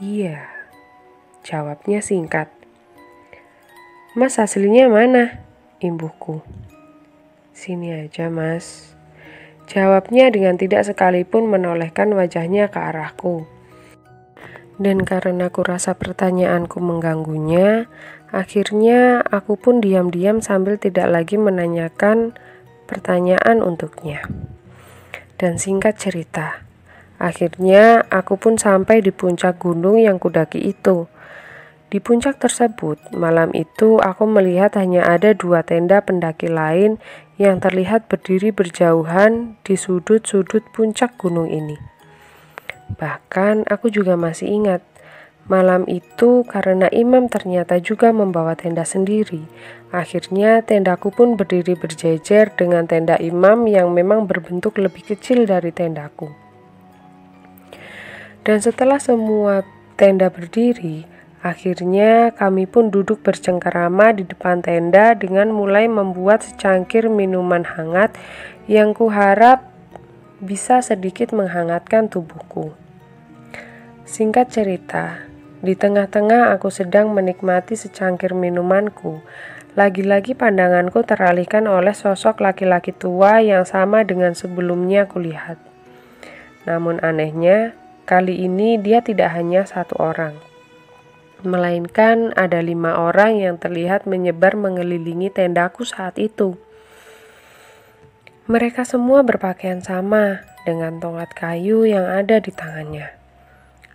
iya. 0.00 0.48
Jawabnya 1.40 2.04
singkat. 2.04 2.52
Mas 4.12 4.36
aslinya 4.36 4.90
mana? 4.90 5.40
Imbuhku. 5.80 6.44
Sini 7.56 7.92
aja 7.92 8.28
mas. 8.28 8.92
Jawabnya 9.70 10.34
dengan 10.34 10.58
tidak 10.58 10.82
sekalipun 10.82 11.46
menolehkan 11.46 12.10
wajahnya 12.12 12.68
ke 12.68 12.78
arahku. 12.80 13.46
Dan 14.80 15.04
karena 15.04 15.52
aku 15.52 15.60
rasa 15.60 15.92
pertanyaanku 15.92 16.80
mengganggunya, 16.80 17.86
akhirnya 18.32 19.20
aku 19.28 19.60
pun 19.60 19.84
diam-diam 19.84 20.40
sambil 20.40 20.80
tidak 20.80 21.06
lagi 21.12 21.36
menanyakan 21.36 22.32
pertanyaan 22.88 23.60
untuknya. 23.60 24.24
Dan 25.36 25.60
singkat 25.60 26.00
cerita, 26.00 26.64
Akhirnya, 27.20 28.08
aku 28.08 28.40
pun 28.40 28.56
sampai 28.56 29.04
di 29.04 29.12
puncak 29.12 29.60
gunung 29.60 30.00
yang 30.00 30.16
kudaki 30.16 30.72
itu. 30.72 31.04
Di 31.92 32.00
puncak 32.00 32.40
tersebut, 32.40 32.96
malam 33.12 33.52
itu 33.52 34.00
aku 34.00 34.24
melihat 34.24 34.72
hanya 34.80 35.04
ada 35.04 35.36
dua 35.36 35.60
tenda 35.60 36.00
pendaki 36.00 36.48
lain 36.48 36.96
yang 37.36 37.60
terlihat 37.60 38.08
berdiri 38.08 38.56
berjauhan 38.56 39.60
di 39.68 39.76
sudut-sudut 39.76 40.64
puncak 40.72 41.20
gunung 41.20 41.52
ini. 41.52 41.76
Bahkan 42.96 43.68
aku 43.68 43.92
juga 43.92 44.16
masih 44.16 44.48
ingat, 44.48 44.80
malam 45.44 45.84
itu 45.92 46.46
karena 46.48 46.88
imam 46.88 47.28
ternyata 47.28 47.76
juga 47.84 48.16
membawa 48.16 48.56
tenda 48.56 48.88
sendiri. 48.88 49.44
Akhirnya 49.92 50.64
tendaku 50.64 51.12
pun 51.12 51.36
berdiri 51.36 51.76
berjejer 51.76 52.54
dengan 52.56 52.88
tenda 52.88 53.20
imam 53.20 53.68
yang 53.68 53.92
memang 53.92 54.24
berbentuk 54.24 54.80
lebih 54.80 55.04
kecil 55.04 55.44
dari 55.44 55.68
tendaku. 55.68 56.49
Dan 58.40 58.58
setelah 58.64 58.96
semua 58.96 59.62
tenda 60.00 60.32
berdiri, 60.32 61.04
akhirnya 61.44 62.32
kami 62.32 62.64
pun 62.64 62.88
duduk 62.88 63.20
bercengkerama 63.20 64.16
di 64.16 64.24
depan 64.24 64.64
tenda 64.64 65.12
dengan 65.12 65.52
mulai 65.52 65.88
membuat 65.88 66.44
secangkir 66.44 67.12
minuman 67.12 67.68
hangat 67.68 68.16
yang 68.64 68.96
kuharap 68.96 69.68
bisa 70.40 70.80
sedikit 70.80 71.36
menghangatkan 71.36 72.08
tubuhku. 72.08 72.72
Singkat 74.08 74.48
cerita, 74.48 75.30
di 75.60 75.76
tengah-tengah 75.76 76.56
aku 76.56 76.72
sedang 76.72 77.12
menikmati 77.12 77.76
secangkir 77.76 78.32
minumanku. 78.32 79.20
Lagi-lagi 79.76 80.34
pandanganku 80.34 81.04
teralihkan 81.04 81.68
oleh 81.68 81.94
sosok 81.94 82.42
laki-laki 82.42 82.90
tua 82.90 83.38
yang 83.44 83.68
sama 83.68 84.02
dengan 84.02 84.34
sebelumnya 84.34 85.06
kulihat. 85.06 85.60
Namun 86.64 86.98
anehnya, 87.04 87.76
Kali 88.10 88.42
ini 88.42 88.74
dia 88.74 89.06
tidak 89.06 89.38
hanya 89.38 89.62
satu 89.62 89.94
orang, 90.02 90.34
melainkan 91.46 92.34
ada 92.34 92.58
lima 92.58 92.98
orang 92.98 93.38
yang 93.38 93.54
terlihat 93.54 94.02
menyebar 94.02 94.58
mengelilingi 94.58 95.30
tendaku 95.30 95.86
saat 95.86 96.18
itu. 96.18 96.58
Mereka 98.50 98.82
semua 98.82 99.22
berpakaian 99.22 99.78
sama 99.78 100.42
dengan 100.66 100.98
tongkat 100.98 101.38
kayu 101.38 101.86
yang 101.86 102.02
ada 102.02 102.42
di 102.42 102.50
tangannya. 102.50 103.14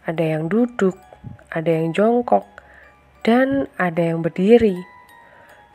Ada 0.07 0.39
yang 0.39 0.47
duduk, 0.47 0.95
ada 1.51 1.67
yang 1.67 1.91
jongkok, 1.91 2.47
dan 3.27 3.67
ada 3.75 3.99
yang 3.99 4.23
berdiri. 4.23 4.79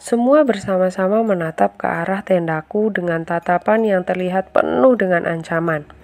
Semua 0.01 0.49
bersama-sama 0.49 1.21
menatap 1.21 1.77
ke 1.77 1.85
arah 1.85 2.25
tendaku 2.25 2.89
dengan 2.89 3.21
tatapan 3.29 3.85
yang 3.85 4.01
terlihat 4.01 4.49
penuh 4.57 4.97
dengan 4.97 5.29
ancaman. 5.29 6.00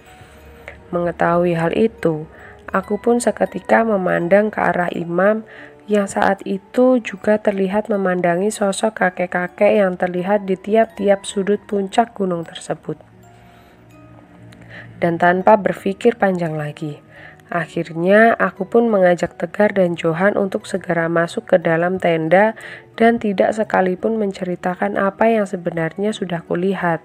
Mengetahui 0.96 1.52
hal 1.52 1.76
itu, 1.76 2.24
aku 2.72 2.96
pun 2.96 3.20
seketika 3.20 3.84
memandang 3.84 4.48
ke 4.48 4.64
arah 4.64 4.88
imam 4.96 5.44
yang 5.84 6.08
saat 6.08 6.40
itu 6.48 7.04
juga 7.04 7.36
terlihat 7.36 7.92
memandangi 7.92 8.48
sosok 8.48 8.96
kakek-kakek 8.96 9.76
yang 9.76 10.00
terlihat 10.00 10.48
di 10.48 10.56
tiap-tiap 10.56 11.28
sudut 11.28 11.60
puncak 11.68 12.16
gunung 12.16 12.48
tersebut. 12.48 12.96
Dan 14.96 15.20
tanpa 15.20 15.60
berpikir 15.60 16.16
panjang 16.16 16.56
lagi, 16.56 17.04
akhirnya 17.52 18.32
aku 18.40 18.64
pun 18.64 18.88
mengajak 18.88 19.36
Tegar 19.36 19.76
dan 19.76 19.92
Johan 19.92 20.40
untuk 20.40 20.64
segera 20.64 21.12
masuk 21.12 21.44
ke 21.44 21.60
dalam 21.60 22.00
tenda 22.00 22.56
dan 22.96 23.20
tidak 23.20 23.52
sekalipun 23.52 24.16
menceritakan 24.16 24.96
apa 24.96 25.28
yang 25.28 25.44
sebenarnya 25.44 26.16
sudah 26.16 26.40
kulihat. 26.48 27.04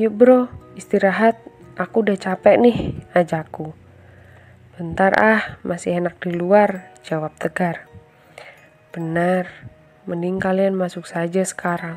Yuk 0.00 0.16
bro, 0.16 0.40
istirahat, 0.80 1.36
aku 1.80 2.04
udah 2.04 2.18
capek 2.20 2.60
nih, 2.60 2.78
ajakku. 3.16 3.72
Bentar 4.76 5.16
ah, 5.16 5.56
masih 5.64 5.96
enak 5.96 6.20
di 6.20 6.36
luar, 6.36 6.92
jawab 7.00 7.32
Tegar. 7.40 7.88
Benar, 8.92 9.48
mending 10.04 10.36
kalian 10.36 10.76
masuk 10.76 11.08
saja 11.08 11.40
sekarang. 11.40 11.96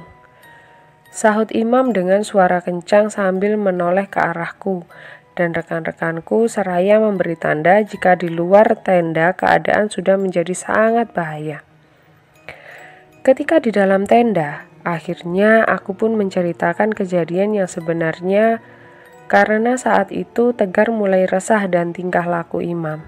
Sahut 1.11 1.51
Imam 1.51 1.91
dengan 1.91 2.23
suara 2.23 2.63
kencang 2.63 3.11
sambil 3.11 3.59
menoleh 3.59 4.07
ke 4.07 4.23
arahku, 4.23 4.87
dan 5.35 5.51
rekan-rekanku 5.51 6.47
seraya 6.47 7.01
memberi 7.03 7.35
tanda 7.35 7.83
jika 7.83 8.15
di 8.15 8.31
luar 8.31 8.79
tenda 8.81 9.35
keadaan 9.35 9.91
sudah 9.91 10.15
menjadi 10.15 10.55
sangat 10.55 11.11
bahaya. 11.11 11.65
Ketika 13.23 13.59
di 13.59 13.71
dalam 13.71 14.07
tenda, 14.07 14.67
akhirnya 14.83 15.63
aku 15.63 15.95
pun 15.95 16.19
menceritakan 16.19 16.91
kejadian 16.91 17.55
yang 17.55 17.69
sebenarnya 17.71 18.61
karena 19.33 19.73
saat 19.81 20.13
itu 20.13 20.53
Tegar 20.53 20.93
mulai 20.93 21.25
resah 21.25 21.65
dan 21.65 21.89
tingkah 21.89 22.21
laku 22.21 22.61
Imam. 22.61 23.01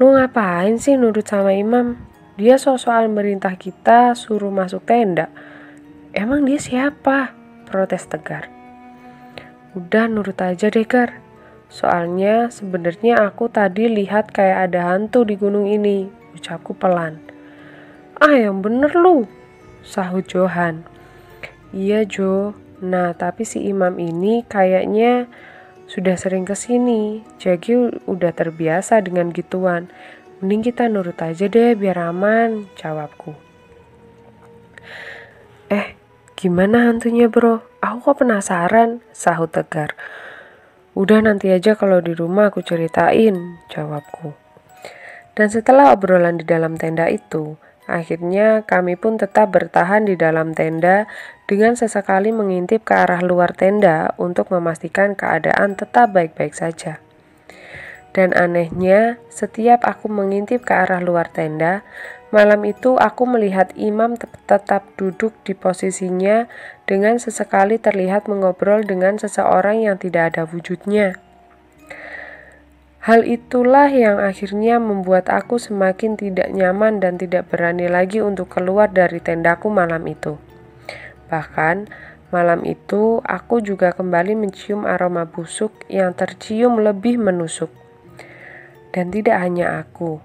Lu 0.00 0.16
ngapain 0.16 0.80
sih 0.80 0.96
nurut 0.96 1.28
sama 1.28 1.52
Imam? 1.52 2.00
Dia 2.40 2.56
soal 2.56 3.12
merintah 3.12 3.60
kita 3.60 4.16
suruh 4.16 4.48
masuk 4.48 4.88
tenda. 4.88 5.28
Emang 6.16 6.48
dia 6.48 6.56
siapa? 6.56 7.36
Protes 7.68 8.08
Tegar. 8.08 8.48
Udah 9.76 10.08
nurut 10.08 10.40
aja 10.40 10.72
deh, 10.72 10.88
Gar. 10.88 11.20
Soalnya 11.68 12.48
sebenarnya 12.48 13.20
aku 13.20 13.52
tadi 13.52 13.84
lihat 13.84 14.32
kayak 14.32 14.72
ada 14.72 14.96
hantu 14.96 15.28
di 15.28 15.36
gunung 15.36 15.68
ini, 15.68 16.08
ucapku 16.32 16.72
pelan. 16.72 17.20
Ah, 18.16 18.32
yang 18.32 18.64
bener 18.64 18.96
lu, 18.96 19.28
sahut 19.84 20.24
Johan. 20.24 20.88
Iya, 21.76 22.08
Jo, 22.08 22.56
Nah, 22.80 23.12
tapi 23.12 23.44
si 23.44 23.60
imam 23.68 24.00
ini 24.00 24.40
kayaknya 24.48 25.28
sudah 25.84 26.16
sering 26.16 26.48
ke 26.48 26.56
sini, 26.56 27.20
jadi 27.36 27.92
udah 28.08 28.32
terbiasa 28.32 29.04
dengan 29.04 29.28
gituan. 29.34 29.92
Mending 30.40 30.72
kita 30.72 30.88
nurut 30.88 31.20
aja 31.20 31.44
deh 31.44 31.76
biar 31.76 32.08
aman, 32.08 32.72
jawabku. 32.80 33.36
Eh, 35.68 35.92
gimana 36.40 36.88
hantunya 36.88 37.28
bro? 37.28 37.60
Aku 37.84 38.00
kok 38.00 38.24
penasaran, 38.24 39.04
sahut 39.12 39.52
Tegar. 39.52 39.92
Udah 40.96 41.20
nanti 41.20 41.52
aja 41.52 41.76
kalau 41.76 42.00
di 42.00 42.16
rumah 42.16 42.48
aku 42.48 42.64
ceritain, 42.64 43.60
jawabku. 43.68 44.32
Dan 45.36 45.52
setelah 45.52 45.92
obrolan 45.92 46.40
di 46.40 46.44
dalam 46.48 46.80
tenda 46.80 47.06
itu, 47.12 47.60
Akhirnya 47.90 48.62
kami 48.62 48.94
pun 48.94 49.18
tetap 49.18 49.50
bertahan 49.50 50.06
di 50.06 50.14
dalam 50.14 50.54
tenda 50.54 51.10
dengan 51.50 51.74
sesekali 51.74 52.30
mengintip 52.30 52.86
ke 52.86 52.94
arah 52.94 53.18
luar 53.18 53.50
tenda 53.50 54.14
untuk 54.14 54.54
memastikan 54.54 55.18
keadaan 55.18 55.74
tetap 55.74 56.14
baik-baik 56.14 56.54
saja. 56.54 57.02
Dan 58.14 58.30
anehnya, 58.34 59.18
setiap 59.26 59.82
aku 59.82 60.06
mengintip 60.06 60.62
ke 60.62 60.74
arah 60.74 61.02
luar 61.02 61.30
tenda, 61.34 61.82
malam 62.30 62.62
itu 62.62 62.94
aku 62.94 63.26
melihat 63.26 63.74
imam 63.74 64.14
tetap 64.46 64.86
duduk 64.94 65.34
di 65.42 65.58
posisinya 65.58 66.46
dengan 66.86 67.18
sesekali 67.18 67.82
terlihat 67.82 68.30
mengobrol 68.30 68.86
dengan 68.86 69.18
seseorang 69.18 69.82
yang 69.82 69.98
tidak 69.98 70.34
ada 70.34 70.46
wujudnya. 70.46 71.18
Hal 73.00 73.24
itulah 73.24 73.88
yang 73.88 74.20
akhirnya 74.20 74.76
membuat 74.76 75.32
aku 75.32 75.56
semakin 75.56 76.20
tidak 76.20 76.52
nyaman 76.52 77.00
dan 77.00 77.16
tidak 77.16 77.48
berani 77.48 77.88
lagi 77.88 78.20
untuk 78.20 78.52
keluar 78.52 78.92
dari 78.92 79.24
tendaku 79.24 79.72
malam 79.72 80.04
itu. 80.04 80.36
Bahkan, 81.32 81.88
malam 82.28 82.60
itu 82.68 83.24
aku 83.24 83.64
juga 83.64 83.96
kembali 83.96 84.36
mencium 84.36 84.84
aroma 84.84 85.24
busuk 85.24 85.72
yang 85.88 86.12
tercium 86.12 86.76
lebih 86.76 87.16
menusuk. 87.16 87.72
Dan 88.92 89.08
tidak 89.08 89.48
hanya 89.48 89.80
aku, 89.80 90.20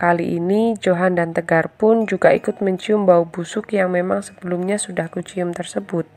kali 0.00 0.40
ini 0.40 0.80
Johan 0.80 1.20
dan 1.20 1.36
Tegar 1.36 1.76
pun 1.76 2.08
juga 2.08 2.32
ikut 2.32 2.64
mencium 2.64 3.04
bau 3.04 3.28
busuk 3.28 3.68
yang 3.76 3.92
memang 3.92 4.24
sebelumnya 4.24 4.80
sudah 4.80 5.12
kucium 5.12 5.52
tersebut. 5.52 6.08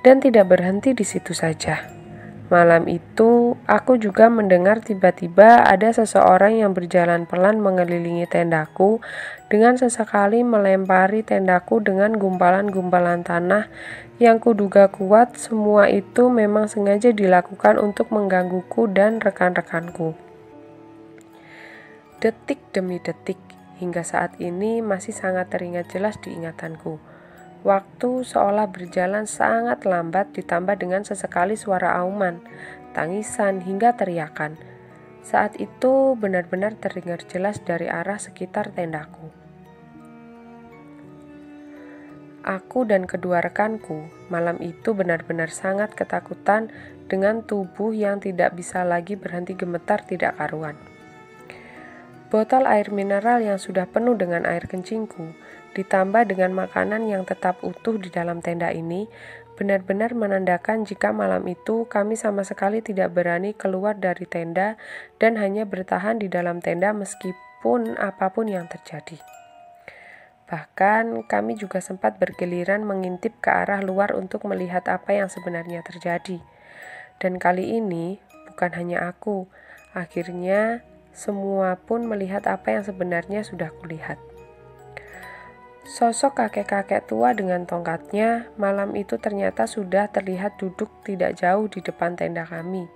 Dan 0.00 0.24
tidak 0.24 0.48
berhenti 0.48 0.96
di 0.96 1.04
situ 1.04 1.36
saja. 1.36 2.05
Malam 2.46 2.86
itu, 2.86 3.58
aku 3.66 3.98
juga 3.98 4.30
mendengar 4.30 4.78
tiba-tiba 4.78 5.66
ada 5.66 5.90
seseorang 5.90 6.62
yang 6.62 6.78
berjalan 6.78 7.26
pelan 7.26 7.58
mengelilingi 7.58 8.22
tendaku 8.30 9.02
dengan 9.50 9.74
sesekali 9.74 10.46
melempari 10.46 11.26
tendaku 11.26 11.82
dengan 11.82 12.14
gumpalan-gumpalan 12.14 13.26
tanah 13.26 13.66
yang 14.22 14.38
kuduga 14.38 14.86
kuat 14.94 15.34
semua 15.34 15.90
itu 15.90 16.30
memang 16.30 16.70
sengaja 16.70 17.10
dilakukan 17.10 17.82
untuk 17.82 18.14
menggangguku 18.14 18.94
dan 18.94 19.18
rekan-rekanku. 19.18 20.14
Detik 22.22 22.62
demi 22.70 23.02
detik, 23.02 23.42
hingga 23.82 24.06
saat 24.06 24.38
ini 24.38 24.86
masih 24.86 25.10
sangat 25.10 25.50
teringat 25.50 25.90
jelas 25.90 26.14
di 26.22 26.30
ingatanku. 26.30 27.15
Waktu 27.66 28.22
seolah 28.22 28.70
berjalan 28.70 29.26
sangat 29.26 29.82
lambat 29.90 30.30
ditambah 30.38 30.78
dengan 30.78 31.02
sesekali 31.02 31.58
suara 31.58 31.98
auman, 31.98 32.38
tangisan 32.94 33.58
hingga 33.58 33.98
teriakan. 33.98 34.54
Saat 35.26 35.58
itu 35.58 36.14
benar-benar 36.14 36.78
terdengar 36.78 37.26
jelas 37.26 37.58
dari 37.58 37.90
arah 37.90 38.22
sekitar 38.22 38.70
tendaku. 38.70 39.34
Aku 42.46 42.86
dan 42.86 43.10
kedua 43.10 43.42
rekanku 43.42 44.06
malam 44.30 44.62
itu 44.62 44.94
benar-benar 44.94 45.50
sangat 45.50 45.98
ketakutan 45.98 46.70
dengan 47.10 47.42
tubuh 47.42 47.90
yang 47.90 48.22
tidak 48.22 48.54
bisa 48.54 48.86
lagi 48.86 49.18
berhenti 49.18 49.58
gemetar 49.58 50.06
tidak 50.06 50.38
karuan. 50.38 50.78
Botol 52.30 52.70
air 52.70 52.94
mineral 52.94 53.42
yang 53.42 53.58
sudah 53.58 53.90
penuh 53.90 54.14
dengan 54.14 54.46
air 54.46 54.70
kencingku 54.70 55.34
ditambah 55.76 56.32
dengan 56.32 56.56
makanan 56.56 57.04
yang 57.04 57.28
tetap 57.28 57.60
utuh 57.60 58.00
di 58.00 58.08
dalam 58.08 58.40
tenda 58.40 58.72
ini, 58.72 59.04
benar-benar 59.60 60.16
menandakan 60.16 60.88
jika 60.88 61.12
malam 61.12 61.44
itu 61.48 61.84
kami 61.88 62.16
sama 62.16 62.44
sekali 62.44 62.80
tidak 62.80 63.12
berani 63.12 63.52
keluar 63.52 63.92
dari 63.96 64.24
tenda 64.24 64.80
dan 65.20 65.36
hanya 65.36 65.68
bertahan 65.68 66.16
di 66.16 66.32
dalam 66.32 66.64
tenda 66.64 66.96
meskipun 66.96 68.00
apa 68.00 68.32
pun 68.32 68.48
yang 68.48 68.64
terjadi. 68.68 69.20
Bahkan 70.46 71.26
kami 71.26 71.58
juga 71.58 71.82
sempat 71.82 72.22
bergiliran 72.22 72.86
mengintip 72.86 73.34
ke 73.42 73.50
arah 73.50 73.82
luar 73.82 74.14
untuk 74.14 74.46
melihat 74.46 74.86
apa 74.86 75.12
yang 75.12 75.26
sebenarnya 75.26 75.82
terjadi. 75.82 76.38
Dan 77.18 77.42
kali 77.42 77.76
ini 77.82 78.22
bukan 78.52 78.70
hanya 78.78 79.10
aku, 79.10 79.50
akhirnya 79.90 80.86
semua 81.10 81.80
pun 81.80 82.06
melihat 82.06 82.46
apa 82.46 82.78
yang 82.78 82.84
sebenarnya 82.86 83.42
sudah 83.42 83.74
kulihat. 83.82 84.20
Sosok 85.86 86.42
kakek-kakek 86.42 87.06
tua 87.06 87.30
dengan 87.30 87.62
tongkatnya 87.62 88.50
malam 88.58 88.98
itu 88.98 89.22
ternyata 89.22 89.70
sudah 89.70 90.10
terlihat 90.10 90.58
duduk 90.58 90.90
tidak 91.06 91.38
jauh 91.38 91.70
di 91.70 91.78
depan 91.78 92.18
tenda 92.18 92.42
kami. 92.42 92.90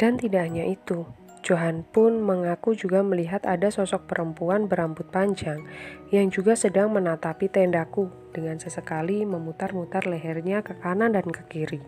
Dan 0.00 0.16
tidak 0.16 0.48
hanya 0.48 0.64
itu, 0.64 1.04
Johan 1.44 1.84
pun 1.84 2.24
mengaku 2.24 2.72
juga 2.72 3.04
melihat 3.04 3.44
ada 3.44 3.68
sosok 3.68 4.08
perempuan 4.08 4.64
berambut 4.64 5.12
panjang 5.12 5.60
yang 6.08 6.32
juga 6.32 6.56
sedang 6.56 6.88
menatapi 6.88 7.52
tendaku 7.52 8.08
dengan 8.32 8.56
sesekali 8.56 9.28
memutar-mutar 9.28 10.08
lehernya 10.08 10.64
ke 10.64 10.80
kanan 10.80 11.12
dan 11.12 11.28
ke 11.28 11.44
kiri. 11.52 11.84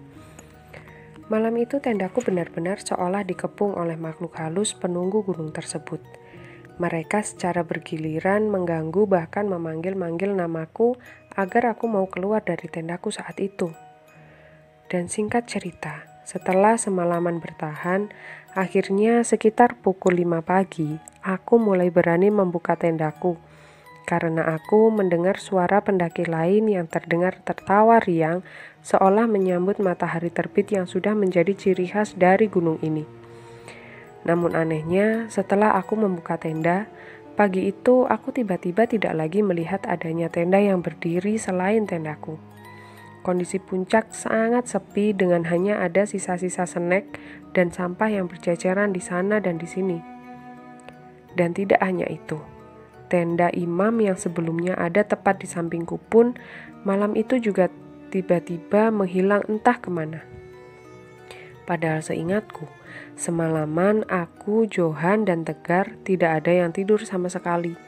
Malam 1.33 1.57
itu 1.57 1.81
tendaku 1.81 2.21
benar-benar 2.21 2.85
seolah 2.85 3.25
dikepung 3.25 3.73
oleh 3.81 3.97
makhluk 3.97 4.37
halus 4.37 4.77
penunggu 4.77 5.25
gunung 5.25 5.57
tersebut. 5.57 6.05
Mereka 6.75 7.23
secara 7.23 7.63
bergiliran 7.63 8.51
mengganggu 8.51 9.07
bahkan 9.07 9.47
memanggil-manggil 9.47 10.35
namaku 10.35 10.99
agar 11.39 11.79
aku 11.79 11.87
mau 11.87 12.11
keluar 12.11 12.43
dari 12.43 12.67
tendaku 12.67 13.15
saat 13.15 13.39
itu. 13.39 13.71
Dan 14.91 15.07
singkat 15.07 15.47
cerita, 15.47 16.03
setelah 16.27 16.75
semalaman 16.75 17.39
bertahan, 17.39 18.11
akhirnya 18.59 19.23
sekitar 19.23 19.79
pukul 19.79 20.19
5 20.19 20.43
pagi, 20.43 20.99
aku 21.23 21.63
mulai 21.63 21.95
berani 21.95 22.31
membuka 22.35 22.75
tendaku 22.75 23.39
karena 24.05 24.45
aku 24.61 24.93
mendengar 24.93 25.41
suara 25.41 25.81
pendaki 25.81 26.29
lain 26.29 26.69
yang 26.69 26.85
terdengar 26.85 27.41
tertawa 27.41 27.99
riang 28.05 28.45
seolah 28.85 29.25
menyambut 29.25 29.81
matahari 29.81 30.29
terbit 30.29 30.77
yang 30.77 30.85
sudah 30.85 31.17
menjadi 31.17 31.57
ciri 31.57 31.89
khas 31.89 32.13
dari 32.13 32.53
gunung 32.53 32.77
ini. 32.85 33.24
Namun 34.25 34.57
anehnya, 34.57 35.29
setelah 35.29 35.77
aku 35.77 36.01
membuka 36.01 36.41
tenda, 36.41 36.89
pagi 37.37 37.69
itu 37.69 38.09
aku 38.09 38.33
tiba-tiba 38.33 38.89
tidak 38.89 39.13
lagi 39.13 39.45
melihat 39.45 39.85
adanya 39.85 40.33
tenda 40.33 40.57
yang 40.57 40.81
berdiri 40.81 41.37
selain 41.37 41.85
tendaku. 41.85 42.41
Kondisi 43.25 43.57
puncak 43.57 44.13
sangat 44.13 44.69
sepi 44.69 45.17
dengan 45.17 45.49
hanya 45.49 45.81
ada 45.81 46.05
sisa-sisa 46.05 46.69
snack 46.69 47.17
dan 47.57 47.73
sampah 47.73 48.13
yang 48.13 48.29
berceceran 48.29 48.93
di 48.93 49.01
sana 49.01 49.41
dan 49.41 49.57
di 49.57 49.65
sini. 49.65 49.97
Dan 51.33 51.57
tidak 51.57 51.81
hanya 51.81 52.05
itu, 52.09 52.37
tenda 53.09 53.49
imam 53.53 53.97
yang 54.01 54.17
sebelumnya 54.17 54.77
ada 54.77 55.05
tepat 55.09 55.41
di 55.41 55.49
sampingku 55.49 55.97
pun 56.13 56.37
malam 56.85 57.17
itu 57.17 57.41
juga 57.41 57.73
tiba-tiba 58.13 58.93
menghilang 58.93 59.43
entah 59.49 59.81
ke 59.81 59.89
mana. 59.89 60.34
Padahal 61.65 62.05
seingatku, 62.05 62.69
Semalaman 63.15 64.03
aku, 64.11 64.67
Johan, 64.67 65.25
dan 65.25 65.47
Tegar 65.47 65.95
tidak 66.03 66.43
ada 66.43 66.53
yang 66.53 66.71
tidur 66.75 66.99
sama 67.07 67.31
sekali. 67.31 67.79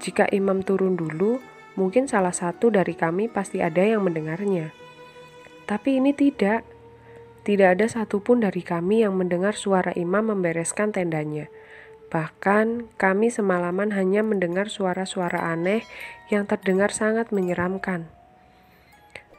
Jika 0.00 0.28
imam 0.32 0.64
turun 0.64 0.96
dulu, 0.96 1.40
mungkin 1.76 2.08
salah 2.08 2.32
satu 2.32 2.72
dari 2.72 2.96
kami 2.96 3.28
pasti 3.28 3.60
ada 3.60 3.84
yang 3.84 4.04
mendengarnya. 4.04 4.72
Tapi 5.68 6.00
ini 6.00 6.16
tidak. 6.16 6.64
Tidak 7.46 7.78
ada 7.78 7.86
satupun 7.86 8.42
dari 8.42 8.64
kami 8.64 9.06
yang 9.06 9.14
mendengar 9.14 9.54
suara 9.54 9.94
imam 9.94 10.34
membereskan 10.34 10.90
tendanya. 10.90 11.46
Bahkan 12.10 12.96
kami 12.98 13.30
semalaman 13.30 13.94
hanya 13.94 14.26
mendengar 14.26 14.66
suara-suara 14.66 15.46
aneh 15.54 15.86
yang 16.26 16.46
terdengar 16.46 16.90
sangat 16.90 17.30
menyeramkan. 17.30 18.15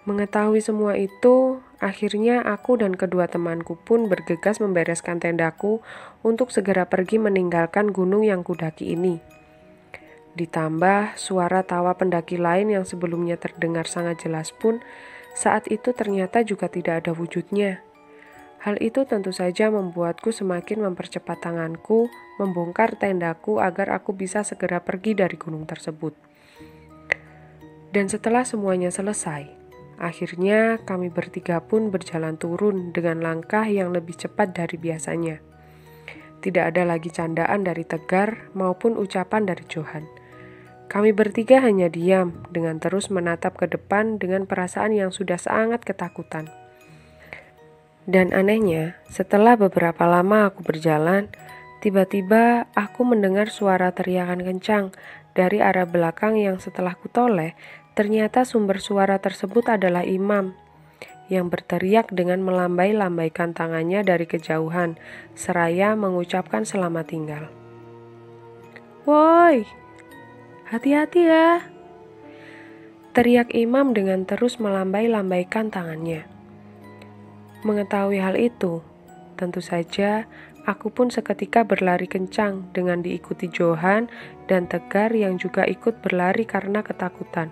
Mengetahui 0.08 0.64
semua 0.64 0.96
itu, 0.96 1.60
akhirnya 1.84 2.40
aku 2.40 2.80
dan 2.80 2.96
kedua 2.96 3.28
temanku 3.28 3.76
pun 3.76 4.08
bergegas 4.08 4.64
membereskan 4.64 5.20
tendaku 5.20 5.84
untuk 6.24 6.48
segera 6.56 6.88
pergi 6.88 7.20
meninggalkan 7.20 7.92
gunung 7.92 8.24
yang 8.24 8.40
kudaki 8.40 8.96
ini. 8.96 9.20
Ditambah 10.40 11.20
suara 11.20 11.68
tawa 11.68 12.00
pendaki 12.00 12.40
lain 12.40 12.72
yang 12.72 12.88
sebelumnya 12.88 13.36
terdengar 13.36 13.84
sangat 13.84 14.24
jelas 14.24 14.56
pun, 14.56 14.80
saat 15.36 15.68
itu 15.68 15.92
ternyata 15.92 16.40
juga 16.40 16.72
tidak 16.72 17.04
ada 17.04 17.12
wujudnya. 17.12 17.84
Hal 18.64 18.80
itu 18.80 19.04
tentu 19.04 19.36
saja 19.36 19.68
membuatku 19.68 20.32
semakin 20.32 20.88
mempercepat 20.88 21.44
tanganku 21.44 22.08
membongkar 22.40 22.96
tendaku 22.96 23.60
agar 23.60 23.92
aku 23.92 24.16
bisa 24.16 24.48
segera 24.48 24.80
pergi 24.80 25.20
dari 25.20 25.36
gunung 25.36 25.68
tersebut. 25.68 26.16
Dan 27.92 28.08
setelah 28.08 28.48
semuanya 28.48 28.88
selesai, 28.88 29.57
Akhirnya 29.98 30.78
kami 30.86 31.10
bertiga 31.10 31.58
pun 31.58 31.90
berjalan 31.90 32.38
turun 32.38 32.94
dengan 32.94 33.18
langkah 33.18 33.66
yang 33.66 33.90
lebih 33.90 34.14
cepat 34.14 34.54
dari 34.54 34.78
biasanya. 34.78 35.42
Tidak 36.38 36.62
ada 36.62 36.86
lagi 36.86 37.10
candaan 37.10 37.66
dari 37.66 37.82
Tegar 37.82 38.54
maupun 38.54 38.94
ucapan 38.94 39.50
dari 39.50 39.66
Johan. 39.66 40.06
Kami 40.88 41.12
bertiga 41.12 41.60
hanya 41.66 41.90
diam 41.90 42.46
dengan 42.54 42.78
terus 42.78 43.10
menatap 43.10 43.58
ke 43.58 43.68
depan 43.68 44.22
dengan 44.22 44.46
perasaan 44.46 44.94
yang 44.94 45.10
sudah 45.10 45.36
sangat 45.42 45.84
ketakutan. 45.84 46.48
Dan 48.08 48.32
anehnya, 48.32 48.96
setelah 49.12 49.60
beberapa 49.60 50.08
lama 50.08 50.48
aku 50.48 50.64
berjalan, 50.64 51.28
tiba-tiba 51.84 52.72
aku 52.72 53.04
mendengar 53.04 53.52
suara 53.52 53.92
teriakan 53.92 54.48
kencang 54.48 54.96
dari 55.36 55.60
arah 55.60 55.84
belakang 55.84 56.40
yang 56.40 56.56
setelah 56.62 56.96
kutoleh 56.96 57.52
Ternyata 57.98 58.46
sumber 58.46 58.78
suara 58.78 59.18
tersebut 59.18 59.74
adalah 59.74 60.06
imam 60.06 60.54
yang 61.34 61.50
berteriak 61.50 62.14
dengan 62.14 62.46
melambai-lambaikan 62.46 63.58
tangannya 63.58 64.06
dari 64.06 64.30
kejauhan, 64.30 65.02
seraya 65.34 65.98
mengucapkan 65.98 66.62
selamat 66.62 67.06
tinggal. 67.10 67.44
Woi, 69.10 69.66
hati-hati 70.70 71.26
ya! 71.26 71.66
Teriak 73.18 73.50
imam 73.58 73.98
dengan 73.98 74.30
terus 74.30 74.62
melambai-lambaikan 74.62 75.74
tangannya. 75.74 76.30
Mengetahui 77.66 78.22
hal 78.22 78.38
itu, 78.38 78.86
tentu 79.42 79.58
saja 79.58 80.30
aku 80.70 80.94
pun 80.94 81.10
seketika 81.10 81.66
berlari 81.66 82.06
kencang 82.06 82.70
dengan 82.78 83.02
diikuti 83.02 83.50
Johan 83.50 84.06
dan 84.46 84.70
Tegar 84.70 85.18
yang 85.18 85.42
juga 85.42 85.66
ikut 85.66 86.06
berlari 86.06 86.46
karena 86.46 86.86
ketakutan. 86.86 87.50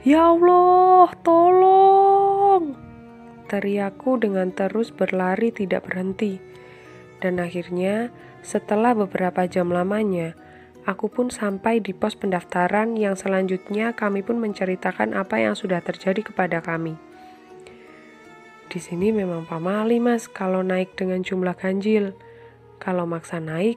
Ya 0.00 0.32
Allah, 0.32 1.12
tolong! 1.20 2.72
Teriakku 3.52 4.16
dengan 4.16 4.48
terus 4.48 4.96
berlari 4.96 5.52
tidak 5.52 5.92
berhenti. 5.92 6.40
Dan 7.20 7.36
akhirnya, 7.36 8.08
setelah 8.40 8.96
beberapa 8.96 9.44
jam 9.44 9.68
lamanya, 9.68 10.32
aku 10.88 11.12
pun 11.12 11.28
sampai 11.28 11.84
di 11.84 11.92
pos 11.92 12.16
pendaftaran 12.16 12.96
yang 12.96 13.12
selanjutnya 13.12 13.92
kami 13.92 14.24
pun 14.24 14.40
menceritakan 14.40 15.12
apa 15.12 15.36
yang 15.36 15.52
sudah 15.52 15.84
terjadi 15.84 16.32
kepada 16.32 16.64
kami. 16.64 16.96
Di 18.72 18.80
sini 18.80 19.12
memang 19.12 19.44
pamali 19.44 20.00
mas 20.00 20.32
kalau 20.32 20.64
naik 20.64 20.96
dengan 20.96 21.20
jumlah 21.20 21.60
ganjil. 21.60 22.16
Kalau 22.80 23.04
maksa 23.04 23.36
naik, 23.36 23.76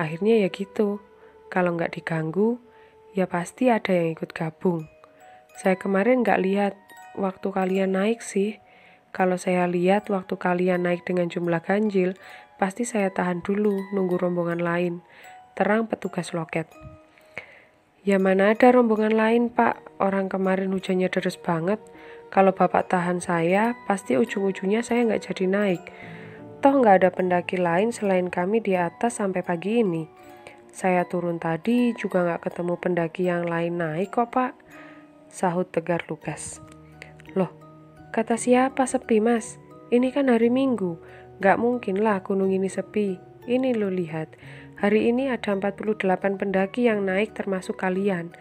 akhirnya 0.00 0.40
ya 0.40 0.48
gitu. 0.48 1.04
Kalau 1.52 1.76
nggak 1.76 2.00
diganggu, 2.00 2.56
ya 3.12 3.28
pasti 3.28 3.68
ada 3.68 3.92
yang 3.92 4.16
ikut 4.16 4.32
gabung. 4.32 4.88
Saya 5.58 5.74
kemarin 5.74 6.22
nggak 6.22 6.38
lihat 6.46 6.74
waktu 7.18 7.50
kalian 7.50 7.98
naik 7.98 8.22
sih. 8.22 8.62
Kalau 9.10 9.34
saya 9.34 9.66
lihat 9.66 10.06
waktu 10.06 10.38
kalian 10.38 10.86
naik 10.86 11.02
dengan 11.02 11.26
jumlah 11.26 11.58
ganjil, 11.66 12.14
pasti 12.62 12.86
saya 12.86 13.10
tahan 13.10 13.42
dulu 13.42 13.90
nunggu 13.90 14.22
rombongan 14.22 14.62
lain. 14.62 15.02
Terang 15.58 15.90
petugas 15.90 16.30
loket. 16.30 16.70
Ya 18.06 18.22
mana 18.22 18.54
ada 18.54 18.70
rombongan 18.70 19.18
lain 19.18 19.50
pak, 19.50 19.82
orang 19.98 20.30
kemarin 20.30 20.70
hujannya 20.70 21.10
deres 21.10 21.34
banget. 21.34 21.82
Kalau 22.30 22.54
bapak 22.54 22.86
tahan 22.86 23.18
saya, 23.18 23.74
pasti 23.90 24.14
ujung-ujungnya 24.14 24.86
saya 24.86 25.10
nggak 25.10 25.26
jadi 25.26 25.44
naik. 25.50 25.82
Toh 26.62 26.78
nggak 26.78 27.02
ada 27.02 27.10
pendaki 27.10 27.58
lain 27.58 27.90
selain 27.90 28.30
kami 28.30 28.62
di 28.62 28.78
atas 28.78 29.18
sampai 29.18 29.42
pagi 29.42 29.82
ini. 29.82 30.06
Saya 30.70 31.02
turun 31.02 31.42
tadi 31.42 31.98
juga 31.98 32.22
nggak 32.22 32.46
ketemu 32.46 32.74
pendaki 32.78 33.26
yang 33.26 33.42
lain 33.42 33.74
naik 33.82 34.14
kok 34.14 34.30
pak 34.30 34.68
sahut 35.28 35.68
tegar 35.68 36.04
Lukas. 36.08 36.60
Loh, 37.36 37.52
kata 38.10 38.40
siapa 38.40 38.88
sepi 38.88 39.20
mas? 39.20 39.60
Ini 39.88 40.12
kan 40.12 40.28
hari 40.28 40.52
Minggu, 40.52 41.00
gak 41.40 41.56
mungkin 41.56 42.04
lah 42.04 42.20
gunung 42.20 42.52
ini 42.52 42.68
sepi. 42.68 43.16
Ini 43.48 43.72
lo 43.72 43.88
lihat, 43.88 44.36
hari 44.76 45.08
ini 45.08 45.32
ada 45.32 45.56
48 45.56 46.04
pendaki 46.36 46.84
yang 46.84 47.08
naik 47.08 47.32
termasuk 47.32 47.80
kalian. 47.80 48.36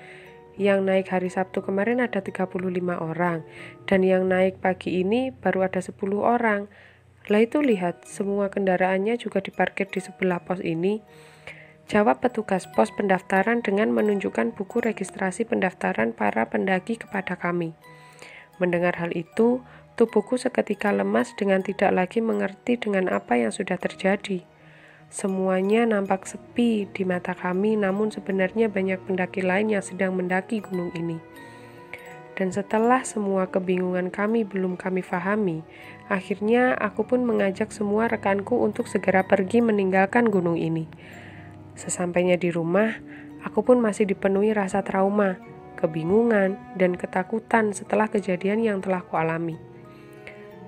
Yang 0.59 0.79
naik 0.83 1.07
hari 1.07 1.29
Sabtu 1.31 1.63
kemarin 1.63 2.03
ada 2.03 2.19
35 2.19 2.51
orang, 2.99 3.45
dan 3.87 4.01
yang 4.03 4.27
naik 4.27 4.59
pagi 4.59 4.99
ini 4.99 5.31
baru 5.31 5.69
ada 5.69 5.79
10 5.79 5.95
orang. 6.19 6.67
Lah 7.31 7.39
itu 7.39 7.63
lihat, 7.63 8.03
semua 8.03 8.49
kendaraannya 8.51 9.15
juga 9.15 9.39
diparkir 9.39 9.87
di 9.87 10.03
sebelah 10.03 10.43
pos 10.43 10.59
ini. 10.59 10.99
Jawab 11.87 12.19
petugas 12.19 12.67
pos 12.67 12.91
pendaftaran 12.91 13.63
dengan 13.63 13.95
menunjukkan 13.95 14.59
buku 14.59 14.83
registrasi 14.83 15.47
pendaftaran 15.47 16.11
para 16.11 16.43
pendaki 16.43 16.99
kepada 16.99 17.39
kami. 17.39 17.79
Mendengar 18.59 18.99
hal 18.99 19.15
itu, 19.15 19.63
tubuhku 19.95 20.35
seketika 20.35 20.91
lemas 20.91 21.31
dengan 21.39 21.63
tidak 21.63 21.95
lagi 21.95 22.19
mengerti 22.19 22.75
dengan 22.75 23.07
apa 23.07 23.39
yang 23.39 23.55
sudah 23.55 23.79
terjadi. 23.79 24.43
Semuanya 25.07 25.87
nampak 25.87 26.27
sepi 26.27 26.91
di 26.91 27.07
mata 27.07 27.31
kami, 27.31 27.79
namun 27.79 28.11
sebenarnya 28.11 28.67
banyak 28.67 29.07
pendaki 29.07 29.39
lain 29.39 29.71
yang 29.71 29.79
sedang 29.79 30.11
mendaki 30.11 30.59
gunung 30.59 30.91
ini. 30.91 31.23
Dan 32.35 32.51
setelah 32.51 33.07
semua 33.07 33.47
kebingungan 33.47 34.11
kami 34.11 34.43
belum 34.43 34.75
kami 34.75 34.99
fahami, 34.99 35.63
akhirnya 36.11 36.75
aku 36.75 37.07
pun 37.07 37.23
mengajak 37.23 37.71
semua 37.71 38.11
rekanku 38.11 38.59
untuk 38.59 38.91
segera 38.91 39.23
pergi 39.23 39.63
meninggalkan 39.63 40.27
gunung 40.27 40.59
ini. 40.59 40.85
Sesampainya 41.77 42.41
di 42.41 42.49
rumah, 42.49 42.97
aku 43.45 43.61
pun 43.61 43.77
masih 43.77 44.09
dipenuhi 44.09 44.49
rasa 44.51 44.81
trauma, 44.81 45.37
kebingungan, 45.77 46.57
dan 46.73 46.97
ketakutan 46.97 47.69
setelah 47.71 48.09
kejadian 48.09 48.65
yang 48.65 48.81
telah 48.81 49.05
kualami. 49.05 49.61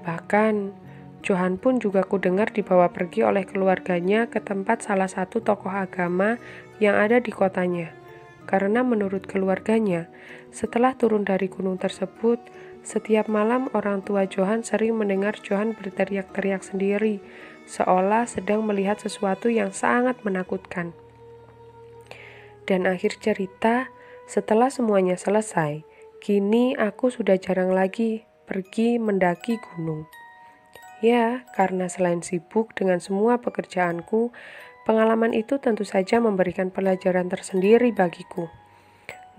Bahkan, 0.05 0.71
Johan 1.19 1.59
pun 1.59 1.83
juga 1.83 2.07
kudengar 2.07 2.55
dibawa 2.55 2.93
pergi 2.95 3.27
oleh 3.27 3.43
keluarganya 3.43 4.31
ke 4.31 4.39
tempat 4.39 4.87
salah 4.87 5.11
satu 5.11 5.43
tokoh 5.43 5.73
agama 5.73 6.39
yang 6.79 6.95
ada 6.95 7.19
di 7.19 7.33
kotanya. 7.33 7.91
Karena 8.47 8.81
menurut 8.81 9.27
keluarganya, 9.27 10.07
setelah 10.49 10.95
turun 10.95 11.27
dari 11.27 11.51
gunung 11.51 11.75
tersebut, 11.75 12.39
setiap 12.81 13.27
malam 13.27 13.67
orang 13.75 14.01
tua 14.01 14.25
Johan 14.25 14.63
sering 14.63 14.95
mendengar 14.95 15.35
Johan 15.43 15.75
berteriak-teriak 15.75 16.63
sendiri, 16.63 17.19
seolah 17.69 18.25
sedang 18.25 18.65
melihat 18.65 18.97
sesuatu 18.97 19.45
yang 19.53 19.69
sangat 19.69 20.17
menakutkan. 20.25 20.97
Dan 22.65 22.89
akhir 22.89 23.21
cerita, 23.21 23.93
setelah 24.25 24.73
semuanya 24.73 25.17
selesai, 25.17 25.85
kini 26.21 26.73
aku 26.73 27.13
sudah 27.13 27.37
jarang 27.37 27.69
lagi 27.69 28.25
pergi 28.49 28.97
mendaki 28.97 29.61
gunung. 29.61 30.09
Ya, 30.99 31.45
karena 31.53 31.87
selain 31.87 32.25
sibuk 32.25 32.73
dengan 32.73 32.97
semua 32.97 33.39
pekerjaanku, 33.39 34.33
pengalaman 34.83 35.37
itu 35.37 35.61
tentu 35.61 35.85
saja 35.85 36.17
memberikan 36.17 36.73
pelajaran 36.73 37.29
tersendiri 37.29 37.93
bagiku. 37.93 38.49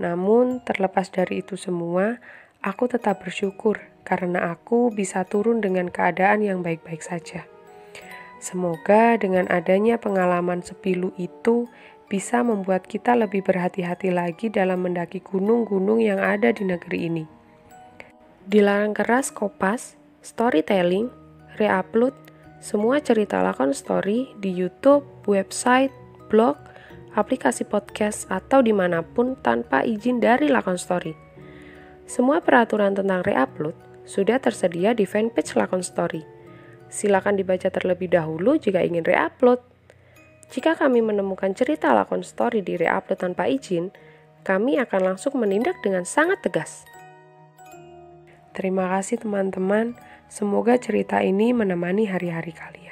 Namun, 0.01 0.65
terlepas 0.65 1.13
dari 1.13 1.45
itu 1.45 1.61
semua, 1.61 2.17
aku 2.65 2.89
tetap 2.89 3.21
bersyukur 3.21 3.83
karena 4.07 4.55
aku 4.57 4.89
bisa 4.89 5.27
turun 5.29 5.61
dengan 5.61 5.93
keadaan 5.93 6.41
yang 6.41 6.65
baik-baik 6.65 7.05
saja. 7.05 7.50
Semoga 8.41 9.21
dengan 9.21 9.45
adanya 9.53 10.01
pengalaman 10.01 10.65
sepilu 10.65 11.13
itu 11.21 11.69
bisa 12.09 12.41
membuat 12.41 12.89
kita 12.89 13.13
lebih 13.13 13.45
berhati-hati 13.45 14.09
lagi 14.09 14.49
dalam 14.49 14.81
mendaki 14.81 15.21
gunung-gunung 15.21 16.01
yang 16.01 16.17
ada 16.17 16.49
di 16.49 16.65
negeri 16.65 16.99
ini. 17.05 17.25
Dilarang 18.49 18.97
keras 18.97 19.29
kopas, 19.29 20.01
storytelling, 20.25 21.13
reupload, 21.61 22.17
semua 22.65 23.05
cerita 23.05 23.45
lakon 23.45 23.77
story 23.77 24.33
di 24.41 24.49
YouTube, 24.49 25.05
website, 25.29 25.93
blog, 26.33 26.57
aplikasi 27.13 27.69
podcast, 27.69 28.25
atau 28.33 28.65
di 28.65 28.73
mana 28.73 29.05
pun 29.05 29.37
tanpa 29.45 29.85
izin 29.85 30.17
dari 30.17 30.49
lakon 30.49 30.81
story. 30.81 31.13
Semua 32.09 32.41
peraturan 32.41 32.97
tentang 32.97 33.21
reupload 33.21 33.77
sudah 34.09 34.41
tersedia 34.41 34.97
di 34.97 35.05
fanpage 35.05 35.53
lakon 35.61 35.85
story 35.85 36.40
Silakan 36.91 37.39
dibaca 37.39 37.71
terlebih 37.71 38.11
dahulu 38.11 38.59
jika 38.59 38.83
ingin 38.83 39.07
reupload. 39.07 39.63
Jika 40.51 40.75
kami 40.75 40.99
menemukan 40.99 41.55
cerita 41.55 41.95
lakon 41.95 42.27
story 42.27 42.67
di 42.67 42.75
reupload 42.75 43.23
tanpa 43.23 43.47
izin, 43.47 43.95
kami 44.43 44.83
akan 44.83 45.15
langsung 45.15 45.39
menindak 45.39 45.79
dengan 45.87 46.03
sangat 46.03 46.43
tegas. 46.43 46.83
Terima 48.51 48.91
kasih 48.91 49.23
teman-teman, 49.23 49.95
semoga 50.27 50.75
cerita 50.75 51.23
ini 51.23 51.55
menemani 51.55 52.11
hari-hari 52.11 52.51
kalian. 52.51 52.90